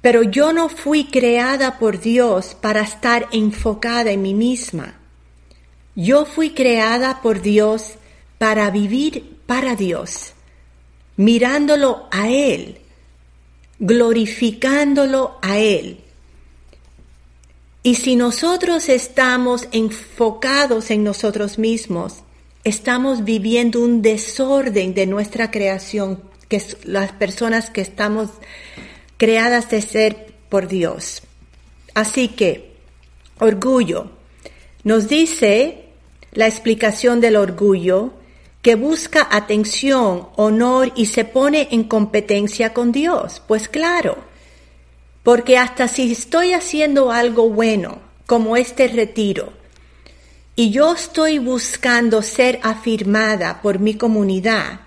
Pero 0.00 0.24
yo 0.24 0.52
no 0.52 0.68
fui 0.68 1.04
creada 1.04 1.78
por 1.78 2.00
Dios 2.00 2.56
para 2.60 2.80
estar 2.80 3.28
enfocada 3.30 4.10
en 4.10 4.22
mí 4.22 4.34
misma. 4.34 4.98
Yo 5.94 6.24
fui 6.24 6.50
creada 6.50 7.22
por 7.22 7.40
Dios 7.40 7.94
para 8.38 8.68
vivir 8.70 9.38
para 9.46 9.76
Dios, 9.76 10.32
mirándolo 11.16 12.08
a 12.10 12.28
Él, 12.28 12.81
glorificándolo 13.82 15.38
a 15.42 15.58
Él. 15.58 15.98
Y 17.82 17.96
si 17.96 18.14
nosotros 18.14 18.88
estamos 18.88 19.66
enfocados 19.72 20.92
en 20.92 21.02
nosotros 21.02 21.58
mismos, 21.58 22.18
estamos 22.62 23.24
viviendo 23.24 23.80
un 23.80 24.00
desorden 24.00 24.94
de 24.94 25.06
nuestra 25.06 25.50
creación, 25.50 26.22
que 26.48 26.56
es 26.56 26.76
las 26.84 27.10
personas 27.10 27.70
que 27.70 27.80
estamos 27.80 28.30
creadas 29.16 29.68
de 29.70 29.82
ser 29.82 30.32
por 30.48 30.68
Dios. 30.68 31.22
Así 31.92 32.28
que, 32.28 32.76
orgullo. 33.40 34.12
Nos 34.84 35.08
dice 35.08 35.86
la 36.30 36.46
explicación 36.46 37.20
del 37.20 37.34
orgullo, 37.34 38.14
que 38.62 38.76
busca 38.76 39.26
atención, 39.30 40.28
honor 40.36 40.92
y 40.94 41.06
se 41.06 41.24
pone 41.24 41.68
en 41.72 41.84
competencia 41.84 42.72
con 42.72 42.92
Dios. 42.92 43.42
Pues 43.46 43.68
claro, 43.68 44.18
porque 45.24 45.58
hasta 45.58 45.88
si 45.88 46.12
estoy 46.12 46.52
haciendo 46.52 47.10
algo 47.10 47.50
bueno, 47.50 47.98
como 48.26 48.56
este 48.56 48.86
retiro, 48.86 49.52
y 50.54 50.70
yo 50.70 50.94
estoy 50.94 51.38
buscando 51.38 52.22
ser 52.22 52.60
afirmada 52.62 53.60
por 53.62 53.80
mi 53.80 53.94
comunidad, 53.94 54.80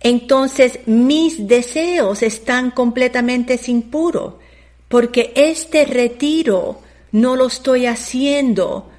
entonces 0.00 0.80
mis 0.86 1.46
deseos 1.46 2.22
están 2.22 2.72
completamente 2.72 3.58
sin 3.58 3.82
puro, 3.82 4.40
porque 4.88 5.32
este 5.36 5.84
retiro 5.84 6.80
no 7.12 7.36
lo 7.36 7.46
estoy 7.46 7.86
haciendo 7.86 8.91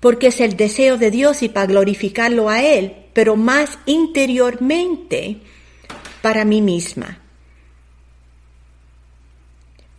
porque 0.00 0.28
es 0.28 0.40
el 0.40 0.56
deseo 0.56 0.96
de 0.96 1.10
Dios 1.10 1.42
y 1.42 1.48
para 1.50 1.66
glorificarlo 1.66 2.48
a 2.48 2.62
Él, 2.62 2.96
pero 3.12 3.36
más 3.36 3.78
interiormente 3.86 5.38
para 6.22 6.44
mí 6.44 6.62
misma. 6.62 7.18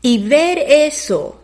Y 0.02 0.28
ver 0.28 0.58
eso 0.58 1.38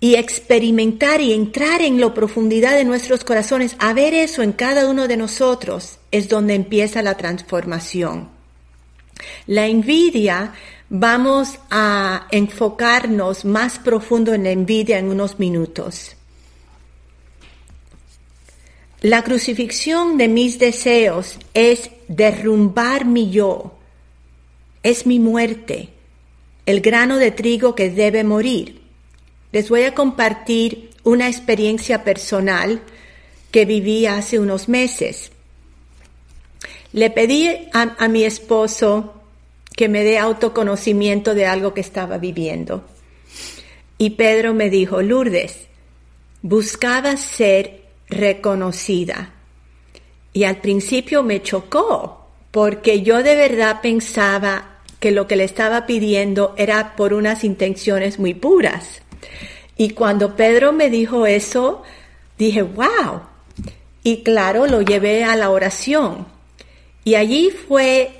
y 0.00 0.14
experimentar 0.14 1.20
y 1.20 1.34
entrar 1.34 1.82
en 1.82 2.00
la 2.00 2.14
profundidad 2.14 2.74
de 2.74 2.86
nuestros 2.86 3.22
corazones, 3.22 3.76
a 3.78 3.92
ver 3.92 4.14
eso 4.14 4.42
en 4.42 4.52
cada 4.52 4.88
uno 4.88 5.06
de 5.06 5.18
nosotros, 5.18 5.98
es 6.10 6.30
donde 6.30 6.54
empieza 6.54 7.02
la 7.02 7.18
transformación. 7.18 8.30
La 9.46 9.66
envidia, 9.66 10.54
vamos 10.88 11.58
a 11.70 12.26
enfocarnos 12.30 13.44
más 13.44 13.78
profundo 13.78 14.32
en 14.32 14.44
la 14.44 14.50
envidia 14.50 14.98
en 14.98 15.10
unos 15.10 15.38
minutos. 15.38 16.16
La 19.02 19.24
crucifixión 19.24 20.18
de 20.18 20.28
mis 20.28 20.58
deseos 20.58 21.38
es 21.54 21.90
derrumbar 22.08 23.06
mi 23.06 23.30
yo, 23.30 23.78
es 24.82 25.06
mi 25.06 25.18
muerte, 25.18 25.88
el 26.66 26.82
grano 26.82 27.16
de 27.16 27.30
trigo 27.30 27.74
que 27.74 27.88
debe 27.88 28.24
morir. 28.24 28.82
Les 29.52 29.70
voy 29.70 29.84
a 29.84 29.94
compartir 29.94 30.90
una 31.02 31.28
experiencia 31.28 32.04
personal 32.04 32.82
que 33.50 33.64
viví 33.64 34.04
hace 34.04 34.38
unos 34.38 34.68
meses. 34.68 35.32
Le 36.92 37.08
pedí 37.08 37.48
a, 37.72 38.06
mi 38.08 38.24
esposo 38.24 39.14
que 39.76 39.88
me 39.88 40.04
dé 40.04 40.18
autoconocimiento 40.18 41.34
de 41.34 41.46
algo 41.46 41.72
que 41.72 41.80
estaba 41.80 42.18
viviendo. 42.18 42.84
Y 43.96 44.10
Pedro 44.10 44.52
me 44.52 44.68
dijo, 44.68 45.00
Lourdes, 45.00 45.68
buscaba 46.42 47.16
ser 47.16 47.79
reconocida. 48.10 49.32
Y 50.32 50.44
al 50.44 50.56
principio 50.56 51.22
me 51.22 51.42
chocó, 51.42 52.28
porque 52.50 53.02
yo 53.02 53.22
de 53.22 53.34
verdad 53.34 53.80
pensaba 53.80 54.80
que 54.98 55.10
lo 55.10 55.26
que 55.26 55.36
le 55.36 55.44
estaba 55.44 55.86
pidiendo 55.86 56.54
era 56.58 56.94
por 56.94 57.14
unas 57.14 57.42
intenciones 57.42 58.18
muy 58.18 58.34
puras. 58.34 59.02
Y 59.76 59.90
cuando 59.90 60.36
Pedro 60.36 60.72
me 60.72 60.90
dijo 60.90 61.26
eso, 61.26 61.82
dije, 62.36 62.62
wow. 62.62 63.22
Y 64.02 64.18
claro, 64.22 64.66
lo 64.66 64.82
llevé 64.82 65.24
a 65.24 65.36
la 65.36 65.50
oración. 65.50 66.26
Y 67.02 67.14
allí 67.14 67.50
fue 67.50 68.10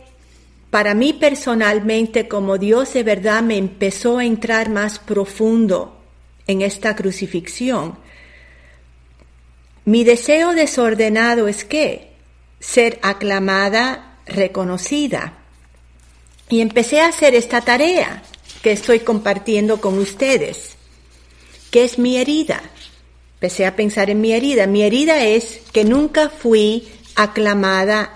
para 0.70 0.94
mí 0.94 1.12
personalmente 1.12 2.28
como 2.28 2.56
Dios 2.56 2.92
de 2.94 3.02
verdad 3.02 3.42
me 3.42 3.58
empezó 3.58 4.18
a 4.18 4.24
entrar 4.24 4.70
más 4.70 4.98
profundo 4.98 5.96
en 6.46 6.62
esta 6.62 6.96
crucifixión 6.96 7.98
mi 9.90 10.04
deseo 10.04 10.54
desordenado 10.54 11.48
es 11.48 11.64
que 11.64 12.12
ser 12.60 13.00
aclamada, 13.02 14.18
reconocida. 14.24 15.38
Y 16.48 16.60
empecé 16.60 17.00
a 17.00 17.08
hacer 17.08 17.34
esta 17.34 17.62
tarea 17.62 18.22
que 18.62 18.70
estoy 18.70 19.00
compartiendo 19.00 19.80
con 19.80 19.98
ustedes, 19.98 20.76
que 21.72 21.82
es 21.82 21.98
mi 21.98 22.18
herida. 22.18 22.62
Empecé 23.34 23.66
a 23.66 23.74
pensar 23.74 24.10
en 24.10 24.20
mi 24.20 24.30
herida. 24.30 24.68
Mi 24.68 24.82
herida 24.82 25.24
es 25.24 25.60
que 25.72 25.84
nunca 25.84 26.28
fui 26.28 26.88
aclamada 27.16 28.12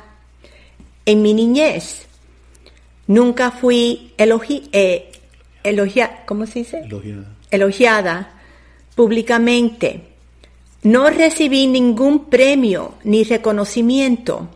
en 1.07 1.23
mi 1.23 1.35
niñez. 1.35 2.07
Nunca 3.09 3.51
fui 3.51 4.13
elogi 4.17 4.69
eh, 4.71 5.11
¿cómo 6.25 6.47
se 6.47 6.61
dice? 6.61 6.83
Elogiada. 6.85 7.37
Elogiada 7.51 8.41
públicamente. 8.95 10.14
No 10.85 11.09
recibí 11.09 11.67
ningún 11.67 12.27
premio 12.27 12.97
ni 13.05 13.25
reconocimiento. 13.25 14.49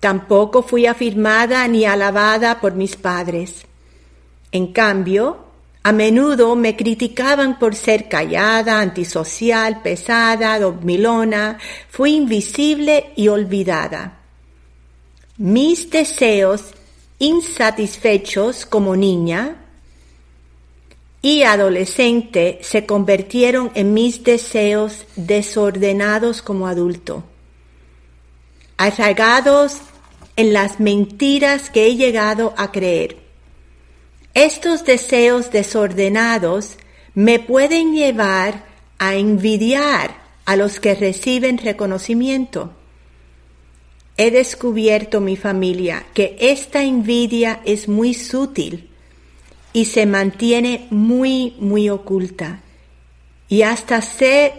Tampoco 0.00 0.62
fui 0.62 0.86
afirmada 0.86 1.66
ni 1.68 1.84
alabada 1.84 2.60
por 2.60 2.74
mis 2.74 2.96
padres. 2.96 3.64
En 4.50 4.72
cambio, 4.72 5.38
a 5.84 5.92
menudo 5.92 6.56
me 6.56 6.74
criticaban 6.74 7.60
por 7.60 7.76
ser 7.76 8.08
callada, 8.08 8.80
antisocial, 8.80 9.82
pesada, 9.82 10.58
dormilona, 10.58 11.58
fui 11.90 12.16
invisible 12.16 13.12
y 13.14 13.28
olvidada. 13.28 14.18
Mis 15.36 15.88
deseos 15.90 16.72
insatisfechos 17.20 18.66
como 18.66 18.96
niña 18.96 19.65
y 21.26 21.42
adolescente 21.42 22.60
se 22.62 22.86
convirtieron 22.86 23.72
en 23.74 23.92
mis 23.94 24.22
deseos 24.22 25.06
desordenados 25.16 26.40
como 26.40 26.68
adulto, 26.68 27.24
arraigados 28.76 29.78
en 30.36 30.52
las 30.52 30.78
mentiras 30.78 31.68
que 31.68 31.88
he 31.88 31.96
llegado 31.96 32.54
a 32.56 32.70
creer. 32.70 33.16
Estos 34.34 34.84
deseos 34.84 35.50
desordenados 35.50 36.76
me 37.14 37.40
pueden 37.40 37.96
llevar 37.96 38.64
a 39.00 39.16
envidiar 39.16 40.22
a 40.44 40.54
los 40.54 40.78
que 40.78 40.94
reciben 40.94 41.58
reconocimiento. 41.58 42.70
He 44.16 44.30
descubierto 44.30 45.20
mi 45.20 45.34
familia 45.34 46.06
que 46.14 46.36
esta 46.38 46.84
envidia 46.84 47.62
es 47.64 47.88
muy 47.88 48.14
sutil 48.14 48.90
y 49.76 49.84
se 49.84 50.06
mantiene 50.06 50.86
muy, 50.88 51.54
muy 51.58 51.90
oculta. 51.90 52.60
Y 53.46 53.60
hasta 53.60 54.00
se, 54.00 54.54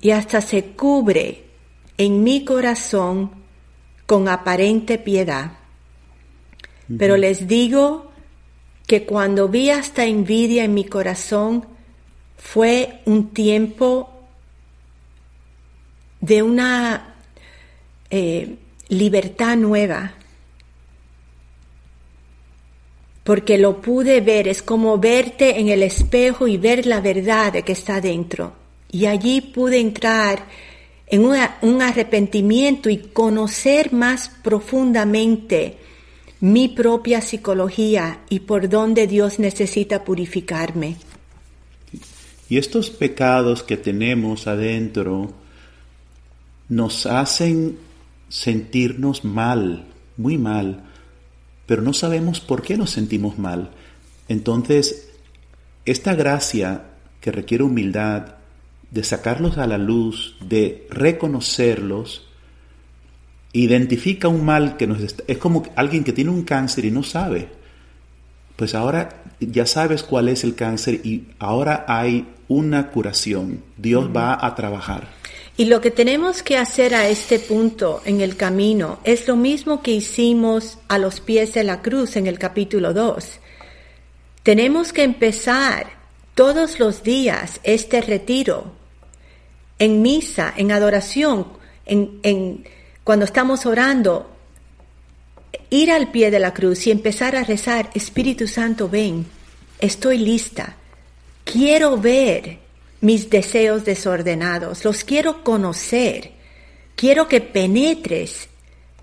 y 0.00 0.10
hasta 0.10 0.40
se 0.40 0.64
cubre 0.68 1.44
en 1.98 2.24
mi 2.24 2.42
corazón 2.42 3.32
con 4.06 4.28
aparente 4.28 4.96
piedad. 4.96 5.58
Pero 6.96 7.18
les 7.18 7.46
digo 7.46 8.10
que 8.86 9.04
cuando 9.04 9.50
vi 9.50 9.68
esta 9.68 10.06
envidia 10.06 10.64
en 10.64 10.72
mi 10.72 10.86
corazón, 10.86 11.66
fue 12.38 13.02
un 13.04 13.28
tiempo 13.34 14.08
de 16.22 16.42
una 16.42 17.14
eh, 18.08 18.56
libertad 18.88 19.58
nueva, 19.58 20.14
porque 23.24 23.58
lo 23.58 23.80
pude 23.80 24.20
ver, 24.20 24.48
es 24.48 24.62
como 24.62 24.98
verte 24.98 25.60
en 25.60 25.68
el 25.68 25.82
espejo 25.82 26.48
y 26.48 26.56
ver 26.56 26.86
la 26.86 27.00
verdad 27.00 27.52
que 27.64 27.72
está 27.72 28.00
dentro. 28.00 28.52
Y 28.90 29.06
allí 29.06 29.40
pude 29.40 29.78
entrar 29.78 30.46
en 31.06 31.24
un 31.24 31.82
arrepentimiento 31.82 32.88
y 32.88 32.98
conocer 32.98 33.92
más 33.92 34.30
profundamente 34.42 35.76
mi 36.40 36.68
propia 36.68 37.20
psicología 37.20 38.20
y 38.30 38.40
por 38.40 38.68
dónde 38.68 39.06
Dios 39.06 39.38
necesita 39.38 40.04
purificarme. 40.04 40.96
Y 42.48 42.56
estos 42.56 42.90
pecados 42.90 43.62
que 43.62 43.76
tenemos 43.76 44.46
adentro 44.46 45.32
nos 46.68 47.06
hacen 47.06 47.78
sentirnos 48.28 49.24
mal, 49.24 49.86
muy 50.16 50.38
mal, 50.38 50.89
pero 51.70 51.82
no 51.82 51.92
sabemos 51.92 52.40
por 52.40 52.62
qué 52.62 52.76
nos 52.76 52.90
sentimos 52.90 53.38
mal. 53.38 53.70
Entonces, 54.26 55.08
esta 55.84 56.16
gracia 56.16 56.82
que 57.20 57.30
requiere 57.30 57.62
humildad, 57.62 58.34
de 58.90 59.04
sacarlos 59.04 59.56
a 59.56 59.68
la 59.68 59.78
luz, 59.78 60.36
de 60.44 60.88
reconocerlos, 60.90 62.26
identifica 63.52 64.26
un 64.26 64.44
mal 64.44 64.76
que 64.78 64.88
nos 64.88 65.00
está, 65.00 65.22
es 65.28 65.38
como 65.38 65.62
alguien 65.76 66.02
que 66.02 66.12
tiene 66.12 66.32
un 66.32 66.42
cáncer 66.42 66.86
y 66.86 66.90
no 66.90 67.04
sabe. 67.04 67.48
Pues 68.56 68.74
ahora 68.74 69.22
ya 69.38 69.64
sabes 69.64 70.02
cuál 70.02 70.28
es 70.28 70.42
el 70.42 70.56
cáncer 70.56 70.94
y 71.04 71.28
ahora 71.38 71.84
hay 71.86 72.26
una 72.48 72.88
curación. 72.88 73.62
Dios 73.76 74.10
va 74.10 74.44
a 74.44 74.56
trabajar. 74.56 75.19
Y 75.60 75.66
lo 75.66 75.82
que 75.82 75.90
tenemos 75.90 76.42
que 76.42 76.56
hacer 76.56 76.94
a 76.94 77.06
este 77.08 77.38
punto 77.38 78.00
en 78.06 78.22
el 78.22 78.38
camino 78.38 78.98
es 79.04 79.28
lo 79.28 79.36
mismo 79.36 79.82
que 79.82 79.90
hicimos 79.90 80.78
a 80.88 80.96
los 80.96 81.20
pies 81.20 81.52
de 81.52 81.64
la 81.64 81.82
cruz 81.82 82.16
en 82.16 82.26
el 82.26 82.38
capítulo 82.38 82.94
2. 82.94 83.40
Tenemos 84.42 84.94
que 84.94 85.02
empezar 85.02 85.90
todos 86.34 86.80
los 86.80 87.02
días 87.02 87.60
este 87.62 88.00
retiro 88.00 88.72
en 89.78 90.00
misa, 90.00 90.54
en 90.56 90.72
adoración, 90.72 91.48
en, 91.84 92.64
cuando 93.04 93.26
estamos 93.26 93.66
orando, 93.66 94.30
ir 95.68 95.92
al 95.92 96.10
pie 96.10 96.30
de 96.30 96.38
la 96.38 96.54
cruz 96.54 96.86
y 96.86 96.90
empezar 96.90 97.36
a 97.36 97.44
rezar, 97.44 97.90
Espíritu 97.92 98.48
Santo, 98.48 98.88
ven, 98.88 99.26
estoy 99.78 100.16
lista, 100.16 100.76
quiero 101.44 101.98
ver 101.98 102.69
mis 103.00 103.30
deseos 103.30 103.84
desordenados, 103.84 104.84
los 104.84 105.04
quiero 105.04 105.42
conocer, 105.42 106.32
quiero 106.96 107.28
que 107.28 107.40
penetres 107.40 108.48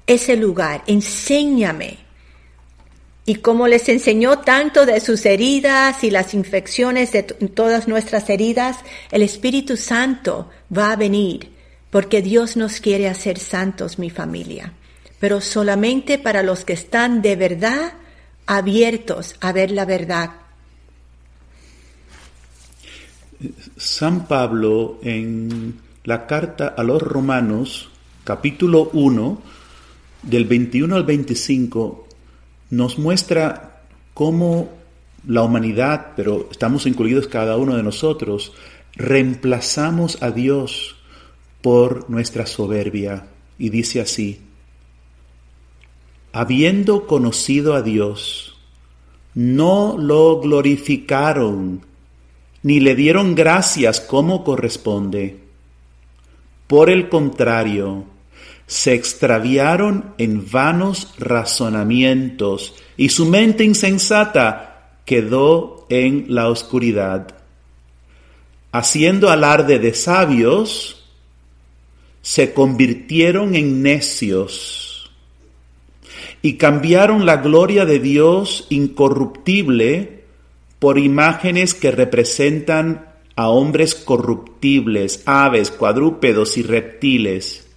ese 0.06 0.36
lugar, 0.38 0.84
enséñame. 0.88 1.98
Y 3.26 3.36
como 3.36 3.68
les 3.68 3.90
enseñó 3.90 4.40
tanto 4.40 4.86
de 4.86 5.02
sus 5.02 5.26
heridas 5.26 6.04
y 6.04 6.12
las 6.12 6.34
infecciones 6.34 7.12
de 7.12 7.24
todas 7.24 7.88
nuestras 7.90 8.30
heridas, 8.30 8.78
el 9.12 9.22
Espíritu 9.22 9.76
Santo 9.76 10.50
va 10.76 10.94
a 10.94 10.96
venir, 10.96 11.52
porque 11.90 12.22
Dios 12.22 12.56
nos 12.56 12.80
quiere 12.80 13.10
hacer 13.10 13.38
santos, 13.38 14.00
mi 14.00 14.10
familia, 14.10 14.74
pero 15.20 15.42
solamente 15.42 16.18
para 16.18 16.42
los 16.42 16.64
que 16.64 16.74
están 16.74 17.22
de 17.22 17.36
verdad 17.36 17.94
abiertos 18.46 19.36
a 19.42 19.52
ver 19.52 19.72
la 19.72 19.84
verdad. 19.84 20.47
San 23.78 24.28
Pablo 24.28 25.00
en 25.04 25.80
la 26.04 26.26
carta 26.26 26.74
a 26.78 26.84
los 26.84 27.02
romanos, 27.02 27.90
capítulo 28.24 28.90
1, 28.94 29.42
del 30.24 30.46
21 30.46 30.96
al 30.96 31.04
25, 31.04 32.08
nos 32.72 32.98
muestra 32.98 33.82
cómo 34.14 34.70
la 35.28 35.44
humanidad, 35.44 36.14
pero 36.16 36.48
estamos 36.50 36.86
incluidos 36.86 37.28
cada 37.28 37.58
uno 37.58 37.76
de 37.76 37.84
nosotros, 37.84 38.54
reemplazamos 38.96 40.22
a 40.24 40.32
Dios 40.32 40.96
por 41.62 42.10
nuestra 42.10 42.46
soberbia. 42.46 43.28
Y 43.60 43.70
dice 43.70 44.02
así, 44.02 44.40
habiendo 46.32 47.08
conocido 47.08 47.74
a 47.74 47.82
Dios, 47.82 48.56
no 49.34 49.98
lo 49.98 50.40
glorificaron, 50.40 51.82
ni 52.64 52.80
le 52.80 52.96
dieron 52.96 53.36
gracias 53.36 54.00
como 54.02 54.44
corresponde. 54.44 55.40
Por 56.68 56.90
el 56.90 57.10
contrario, 57.10 58.06
se 58.66 58.94
extraviaron 58.94 60.14
en 60.18 60.50
vanos 60.52 61.14
razonamientos 61.18 62.76
y 62.98 63.10
su 63.10 63.26
mente 63.26 63.64
insensata 63.64 64.92
quedó 65.06 65.86
en 65.90 66.26
la 66.28 66.50
oscuridad. 66.50 67.36
Haciendo 68.74 69.30
alarde 69.30 69.80
de 69.80 69.94
sabios, 69.94 71.06
se 72.22 72.54
convirtieron 72.54 73.56
en 73.56 73.82
necios 73.82 75.10
y 76.42 76.58
cambiaron 76.58 77.26
la 77.26 77.38
gloria 77.38 77.86
de 77.86 78.00
Dios 78.00 78.68
incorruptible 78.70 80.17
por 80.80 80.98
imágenes 80.98 81.74
que 81.74 81.92
representan 81.92 83.06
a 83.36 83.50
hombres 83.50 83.96
corruptibles, 83.96 85.24
aves, 85.26 85.72
cuadrúpedos 85.72 86.58
y 86.58 86.64
reptiles 86.64 87.68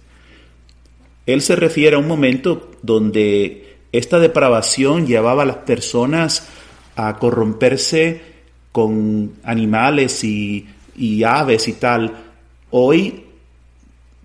él 1.25 1.41
se 1.41 1.55
refiere 1.55 1.95
a 1.95 1.99
un 1.99 2.07
momento 2.07 2.71
donde 2.81 3.77
esta 3.91 4.19
depravación 4.19 5.05
llevaba 5.05 5.43
a 5.43 5.45
las 5.45 5.57
personas 5.57 6.47
a 6.95 7.17
corromperse 7.17 8.21
con 8.71 9.33
animales 9.43 10.23
y, 10.23 10.67
aves 11.25 11.67
y 11.67 11.73
tal. 11.73 12.15
Hoy, 12.71 13.25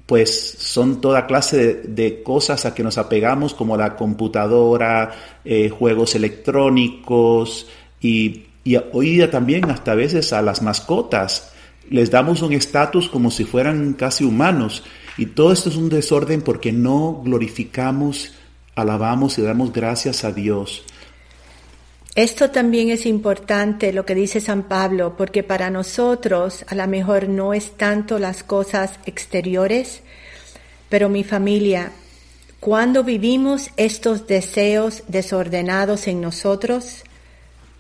pues 0.07 0.57
son 0.59 1.01
toda 1.01 1.27
clase 1.27 1.75
de, 1.75 2.23
cosas 2.23 2.65
a 2.65 2.75
que 2.75 2.83
nos 2.83 2.97
apegamos, 2.97 3.55
como 3.55 3.77
la 3.77 3.97
computadora, 3.97 5.13
eh, 5.45 5.69
juegos 5.69 6.15
electrónicos 6.15 7.67
y, 8.01 8.45
y 8.67 8.77
hoy 8.93 9.25
también 9.29 9.71
hasta 9.71 9.93
a 9.93 9.95
veces 9.95 10.33
a 10.33 10.43
las 10.43 10.61
mascotas. 10.61 11.53
Les 11.89 12.11
damos 12.11 12.43
un 12.43 12.53
estatus 12.53 13.09
como 13.09 13.31
si 13.31 13.45
fueran 13.45 13.93
casi 13.93 14.25
humanos. 14.25 14.83
Y 15.17 15.27
todo 15.27 15.53
esto 15.53 15.69
es 15.69 15.77
un 15.77 15.89
desorden 15.89 16.43
porque 16.43 16.73
no 16.73 17.23
glorificamos, 17.25 18.33
alabamos 18.75 19.39
y 19.39 19.43
damos 19.43 19.73
gracias 19.73 20.25
a 20.25 20.33
Dios. 20.33 20.83
Esto 22.17 22.51
también 22.51 22.91
es 22.91 23.07
importante 23.07 23.93
lo 23.93 24.05
que 24.05 24.17
dice 24.17 24.41
San 24.41 24.65
Pablo, 24.65 25.15
porque 25.17 25.45
para 25.45 25.71
nosotros 25.71 26.65
a 26.67 26.75
lo 26.75 26.89
mejor 26.89 27.29
no 27.29 27.55
es 27.55 27.77
tanto 27.77 28.19
las 28.19 28.43
cosas 28.43 28.99
exteriores, 29.07 30.03
pero 30.89 31.09
mi 31.09 31.23
familia, 31.23 31.93
cuando 32.59 33.05
vivimos 33.05 33.71
estos 33.77 34.27
deseos 34.27 35.05
desordenados 35.07 36.09
en 36.09 36.21
nosotros, 36.21 37.05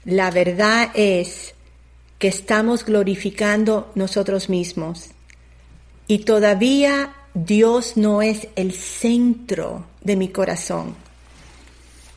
la 0.07 0.31
verdad 0.31 0.91
es 0.95 1.55
que 2.19 2.29
estamos 2.29 2.85
glorificando 2.85 3.91
nosotros 3.97 4.49
mismos. 4.49 5.09
Y 6.07 6.21
todavía 6.21 7.13
Dios 7.35 7.97
no 7.97 8.23
es 8.23 8.49
el 8.55 8.73
centro 8.73 9.85
de 10.03 10.17
mi 10.17 10.29
corazón. 10.29 10.95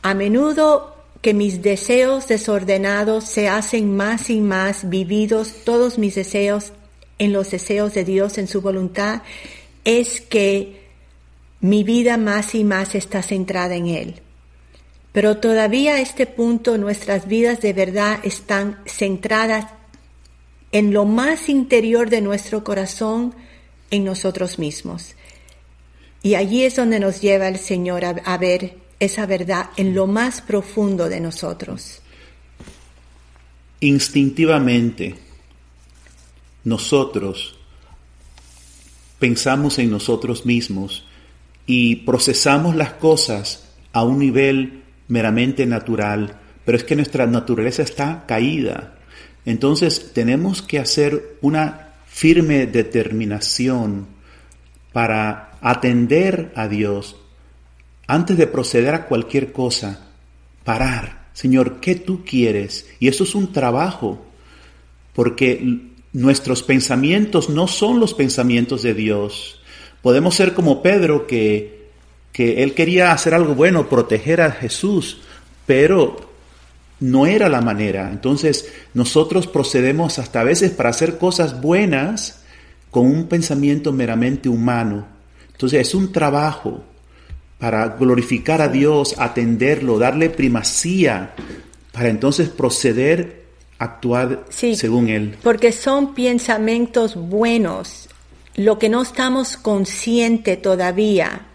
A 0.02 0.14
menudo 0.14 0.94
que 1.20 1.34
mis 1.34 1.60
deseos 1.62 2.28
desordenados 2.28 3.24
se 3.24 3.48
hacen 3.48 3.94
más 3.94 4.30
y 4.30 4.40
más 4.40 4.88
vividos, 4.88 5.56
todos 5.64 5.98
mis 5.98 6.14
deseos 6.14 6.72
en 7.18 7.32
los 7.32 7.50
deseos 7.50 7.92
de 7.92 8.04
Dios, 8.04 8.38
en 8.38 8.46
su 8.46 8.62
voluntad, 8.62 9.22
es 9.84 10.20
que 10.20 10.80
mi 11.60 11.82
vida 11.82 12.16
más 12.16 12.54
y 12.54 12.62
más 12.62 12.94
está 12.94 13.20
centrada 13.22 13.74
en 13.74 13.88
Él. 13.88 14.22
Pero 15.12 15.38
todavía 15.38 15.94
a 15.96 16.00
este 16.00 16.26
punto 16.26 16.78
nuestras 16.78 17.26
vidas 17.26 17.60
de 17.60 17.72
verdad 17.72 18.20
están 18.22 18.78
centradas 18.86 19.66
en 20.72 20.92
lo 20.92 21.04
más 21.04 21.48
interior 21.48 22.10
de 22.10 22.20
nuestro 22.20 22.62
corazón, 22.62 23.34
en 23.90 24.04
nosotros 24.04 24.58
mismos. 24.58 25.16
Y 26.22 26.34
allí 26.34 26.62
es 26.62 26.76
donde 26.76 27.00
nos 27.00 27.20
lleva 27.20 27.48
el 27.48 27.58
Señor 27.58 28.04
a, 28.04 28.38
ver 28.38 28.76
esa 29.00 29.26
verdad 29.26 29.70
en 29.76 29.94
lo 29.94 30.06
más 30.06 30.42
profundo 30.42 31.08
de 31.08 31.20
nosotros. 31.20 32.00
Instintivamente, 33.80 35.16
nosotros 36.62 37.56
pensamos 39.18 39.78
en 39.78 39.90
nosotros 39.90 40.44
mismos 40.46 41.04
y 41.66 41.96
procesamos 41.96 42.76
las 42.76 42.92
cosas 42.92 43.64
a 43.92 44.04
un 44.04 44.18
nivel 44.18 44.79
meramente 45.10 45.66
natural, 45.66 46.36
pero 46.64 46.78
es 46.78 46.84
que 46.84 46.96
nuestra 46.96 47.26
naturaleza 47.26 47.82
está 47.82 48.24
caída. 48.26 48.94
Entonces 49.44 50.12
tenemos 50.14 50.62
que 50.62 50.78
hacer 50.78 51.36
una 51.42 51.94
firme 52.06 52.66
determinación 52.66 54.06
para 54.92 55.58
atender 55.60 56.52
a 56.54 56.68
Dios 56.68 57.16
antes 58.06 58.36
de 58.36 58.46
proceder 58.46 58.94
a 58.94 59.06
cualquier 59.06 59.52
cosa, 59.52 60.08
parar. 60.64 61.28
Señor, 61.32 61.80
¿qué 61.80 61.94
tú 61.94 62.24
quieres? 62.24 62.88
Y 62.98 63.06
eso 63.06 63.22
es 63.22 63.36
un 63.36 63.52
trabajo, 63.52 64.26
porque 65.14 65.80
nuestros 66.12 66.64
pensamientos 66.64 67.48
no 67.48 67.68
son 67.68 68.00
los 68.00 68.14
pensamientos 68.14 68.82
de 68.82 68.94
Dios. 68.94 69.62
Podemos 70.02 70.34
ser 70.34 70.54
como 70.54 70.82
Pedro, 70.82 71.28
que, 71.28 71.79
que 72.32 72.62
él 72.62 72.74
quería 72.74 73.12
hacer 73.12 73.34
algo 73.34 73.54
bueno, 73.54 73.88
proteger 73.88 74.40
a 74.40 74.52
Jesús, 74.52 75.22
pero 75.66 76.30
no 77.00 77.26
era 77.26 77.48
la 77.48 77.60
manera. 77.60 78.08
Entonces 78.10 78.72
nosotros 78.94 79.46
procedemos 79.46 80.18
hasta 80.18 80.40
a 80.40 80.44
veces 80.44 80.70
para 80.70 80.90
hacer 80.90 81.18
cosas 81.18 81.60
buenas 81.60 82.42
con 82.90 83.06
un 83.06 83.26
pensamiento 83.26 83.92
meramente 83.92 84.48
humano. 84.48 85.06
Entonces 85.52 85.88
es 85.88 85.94
un 85.94 86.12
trabajo 86.12 86.82
para 87.58 87.88
glorificar 87.88 88.62
a 88.62 88.68
Dios, 88.68 89.14
atenderlo, 89.18 89.98
darle 89.98 90.30
primacía, 90.30 91.34
para 91.92 92.08
entonces 92.08 92.48
proceder 92.48 93.44
a 93.78 93.84
actuar 93.84 94.44
según 94.48 95.08
Él. 95.08 95.36
Porque 95.42 95.72
son 95.72 96.14
pensamientos 96.14 97.16
buenos, 97.16 98.08
lo 98.54 98.78
que 98.78 98.88
no 98.88 99.02
estamos 99.02 99.56
conscientes 99.56 100.60
todavía, 100.62 101.46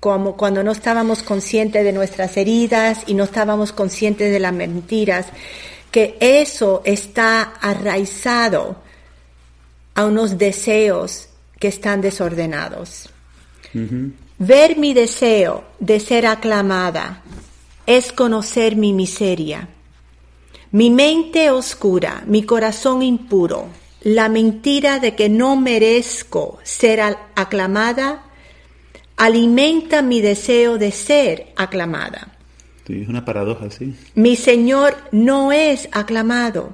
como 0.00 0.36
cuando 0.36 0.64
no 0.64 0.72
estábamos 0.72 1.22
conscientes 1.22 1.84
de 1.84 1.92
nuestras 1.92 2.36
heridas 2.38 3.02
y 3.06 3.14
no 3.14 3.24
estábamos 3.24 3.72
conscientes 3.72 4.32
de 4.32 4.40
las 4.40 4.54
mentiras, 4.54 5.26
que 5.90 6.16
eso 6.20 6.80
está 6.84 7.42
arraizado 7.42 8.76
a 9.94 10.06
unos 10.06 10.38
deseos 10.38 11.28
que 11.58 11.68
están 11.68 12.00
desordenados. 12.00 13.10
Ver 14.38 14.78
mi 14.78 14.94
deseo 14.94 15.64
de 15.78 16.00
ser 16.00 16.26
aclamada 16.26 17.22
es 17.86 18.12
conocer 18.12 18.76
mi 18.76 18.94
miseria. 18.94 19.68
Mi 20.72 20.88
mente 20.88 21.50
oscura, 21.50 22.22
mi 22.26 22.44
corazón 22.44 23.02
impuro, 23.02 23.66
la 24.02 24.28
mentira 24.28 24.98
de 24.98 25.14
que 25.14 25.28
no 25.28 25.56
merezco 25.56 26.58
ser 26.62 27.00
aclamada, 27.34 28.29
alimenta 29.20 30.02
mi 30.02 30.20
deseo 30.20 30.78
de 30.78 30.92
ser 30.92 31.52
aclamada. 31.56 32.36
Sí, 32.86 33.02
es 33.02 33.08
una 33.08 33.24
paradoja, 33.24 33.70
sí. 33.70 33.94
Mi 34.14 34.36
Señor 34.36 34.96
no 35.12 35.52
es 35.52 35.88
aclamado. 35.92 36.72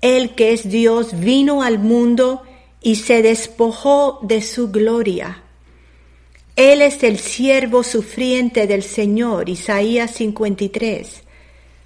El 0.00 0.34
que 0.34 0.52
es 0.52 0.68
Dios 0.68 1.18
vino 1.18 1.62
al 1.62 1.78
mundo 1.78 2.42
y 2.82 2.96
se 2.96 3.22
despojó 3.22 4.20
de 4.22 4.42
su 4.42 4.70
gloria 4.70 5.42
él 6.58 6.82
es 6.82 7.04
el 7.04 7.20
siervo 7.20 7.84
sufriente 7.84 8.66
del 8.66 8.82
Señor, 8.82 9.48
Isaías 9.48 10.10
53, 10.10 11.22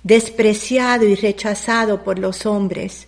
despreciado 0.03 1.05
y 1.05 1.15
rechazado 1.15 2.03
por 2.03 2.19
los 2.19 2.47
hombres. 2.47 3.07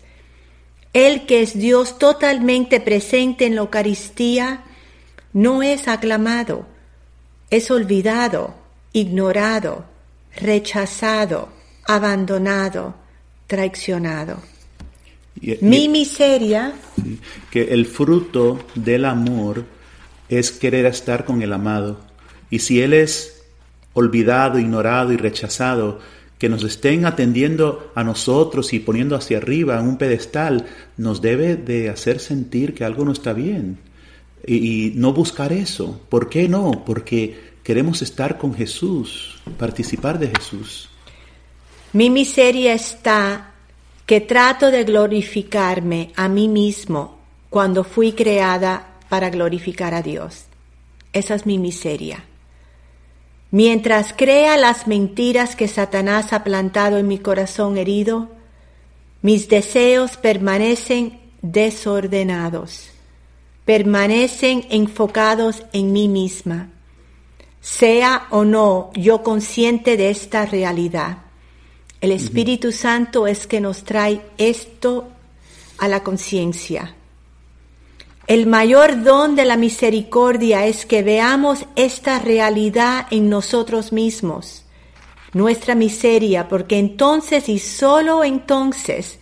Él 0.92 1.24
que 1.24 1.40
es 1.40 1.58
Dios 1.58 1.98
totalmente 1.98 2.80
presente 2.80 3.46
en 3.46 3.54
la 3.54 3.62
Eucaristía, 3.62 4.62
no 5.32 5.62
es 5.62 5.88
aclamado, 5.88 6.66
es 7.56 7.70
olvidado, 7.70 8.52
ignorado, 8.92 9.84
rechazado, 10.36 11.50
abandonado, 11.86 12.96
traicionado. 13.46 14.42
Mi 15.60 15.88
miseria. 15.88 16.72
Que 17.52 17.62
el 17.72 17.86
fruto 17.86 18.66
del 18.74 19.04
amor 19.04 19.64
es 20.28 20.50
querer 20.50 20.86
estar 20.86 21.24
con 21.24 21.42
el 21.42 21.52
amado. 21.52 22.00
Y 22.50 22.58
si 22.58 22.80
Él 22.80 22.92
es 22.92 23.44
olvidado, 23.92 24.58
ignorado 24.58 25.12
y 25.12 25.16
rechazado, 25.16 26.00
que 26.38 26.48
nos 26.48 26.64
estén 26.64 27.06
atendiendo 27.06 27.92
a 27.94 28.02
nosotros 28.02 28.72
y 28.72 28.80
poniendo 28.80 29.14
hacia 29.14 29.38
arriba 29.38 29.78
en 29.78 29.86
un 29.86 29.96
pedestal, 29.96 30.66
nos 30.96 31.22
debe 31.22 31.54
de 31.54 31.88
hacer 31.88 32.18
sentir 32.18 32.74
que 32.74 32.84
algo 32.84 33.04
no 33.04 33.12
está 33.12 33.32
bien. 33.32 33.78
Y, 34.46 34.92
no 34.94 35.12
buscar 35.12 35.52
eso. 35.52 36.00
¿Por 36.08 36.28
qué 36.28 36.48
no? 36.48 36.84
Porque 36.84 37.54
queremos 37.62 38.02
estar 38.02 38.38
con 38.38 38.54
Jesús, 38.54 39.40
participar 39.58 40.18
de 40.18 40.28
Jesús. 40.28 40.88
Mi 41.92 42.10
miseria 42.10 42.74
está 42.74 43.54
que 44.06 44.20
trato 44.20 44.70
de 44.70 44.84
glorificarme 44.84 46.10
a 46.16 46.28
mí 46.28 46.48
mismo 46.48 47.18
cuando 47.48 47.84
fui 47.84 48.12
creada 48.12 48.98
para 49.08 49.30
glorificar 49.30 49.94
a 49.94 50.02
Dios. 50.02 50.44
Esa 51.12 51.34
es 51.34 51.46
mi 51.46 51.58
miseria. 51.58 52.24
Mientras 53.50 54.12
crea 54.12 54.56
las 54.56 54.88
mentiras 54.88 55.54
que 55.54 55.68
Satanás 55.68 56.32
ha 56.32 56.42
plantado 56.42 56.98
en 56.98 57.06
mi 57.06 57.18
corazón 57.18 57.78
herido, 57.78 58.28
mis 59.22 59.48
deseos 59.48 60.16
permanecen 60.16 61.20
desordenados, 61.40 62.90
permanecen 63.64 64.66
enfocados 64.70 65.64
en 65.72 65.92
mí 65.92 66.08
misma. 66.08 66.70
Sea 67.60 68.26
o 68.30 68.44
no 68.44 68.90
yo 68.94 69.22
consciente 69.22 69.96
de 69.96 70.10
esta 70.10 70.44
realidad, 70.44 71.18
el 72.00 72.12
Espíritu 72.12 72.70
Santo 72.70 73.26
es 73.26 73.46
que 73.46 73.62
nos 73.62 73.84
trae 73.84 74.20
esto 74.36 75.08
a 75.78 75.88
la 75.88 76.02
conciencia. 76.02 76.94
El 78.26 78.46
mayor 78.46 79.02
don 79.02 79.36
de 79.36 79.46
la 79.46 79.56
misericordia 79.56 80.66
es 80.66 80.84
que 80.84 81.02
veamos 81.02 81.64
esta 81.76 82.18
realidad 82.18 83.06
en 83.10 83.30
nosotros 83.30 83.92
mismos, 83.92 84.64
nuestra 85.32 85.74
miseria, 85.74 86.48
porque 86.48 86.78
entonces 86.78 87.48
y 87.48 87.58
solo 87.58 88.24
entonces 88.24 89.18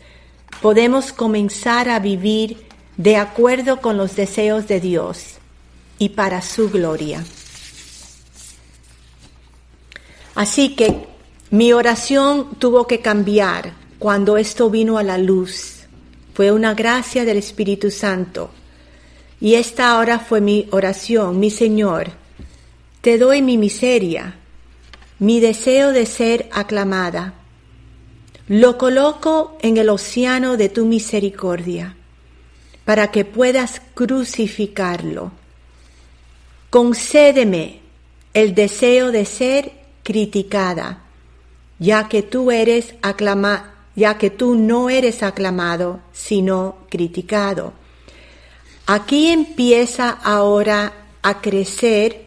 podemos 0.61 1.13
comenzar 1.13 1.89
a 1.89 2.01
vivir 2.01 2.67
de 3.03 3.17
acuerdo 3.17 3.81
con 3.81 3.97
los 3.97 4.15
deseos 4.15 4.69
de 4.69 4.79
Dios 4.79 5.39
y 5.99 6.11
para 6.11 6.41
su 6.41 6.71
gloria. 6.71 7.25
Así 10.37 10.77
que 10.77 11.09
mi 11.51 11.73
oración 11.73 12.55
tuvo 12.61 12.87
que 12.87 13.01
cambiar 13.01 13.73
cuando 13.99 14.37
esto 14.37 14.71
vino 14.71 14.99
a 14.99 15.03
la 15.03 15.19
luz. 15.19 15.81
Fue 16.33 16.53
una 16.53 16.75
gracia 16.75 17.25
del 17.25 17.39
Espíritu 17.39 17.91
Santo 17.91 18.51
y 19.41 19.55
esta 19.55 19.91
ahora 19.91 20.21
fue 20.21 20.41
mi 20.41 20.69
oración, 20.71 21.41
mi 21.41 21.51
Señor. 21.51 22.13
Te 23.01 23.19
doy 23.19 23.43
mi 23.43 23.59
miseria, 23.59 24.37
mi 25.19 25.41
deseo 25.41 25.91
de 25.91 26.07
ser 26.07 26.49
aclamada. 26.53 27.35
Lo 28.47 28.79
coloco 28.79 29.59
en 29.61 29.77
el 29.77 29.89
océano 29.89 30.57
de 30.57 30.69
tu 30.69 30.87
misericordia, 30.87 31.97
para 32.85 33.11
que 33.11 33.25
puedas 33.25 33.81
crucificarlo. 33.95 35.33
Concédeme 36.71 37.81
el 38.35 38.55
deseo 38.55 39.13
de 39.13 39.25
ser 39.25 39.73
criticada, 40.03 41.03
ya 41.79 42.09
que 42.09 42.23
tú 42.23 42.51
eres 42.51 42.95
ya 43.95 44.17
que 44.17 44.31
tú 44.31 44.55
no 44.55 44.89
eres 44.89 45.23
aclamado, 45.23 46.01
sino 46.13 46.77
criticado 46.89 47.75
Aquí 48.87 49.29
empieza 49.29 50.11
ahora 50.11 50.93
a 51.23 51.41
crecer 51.41 52.27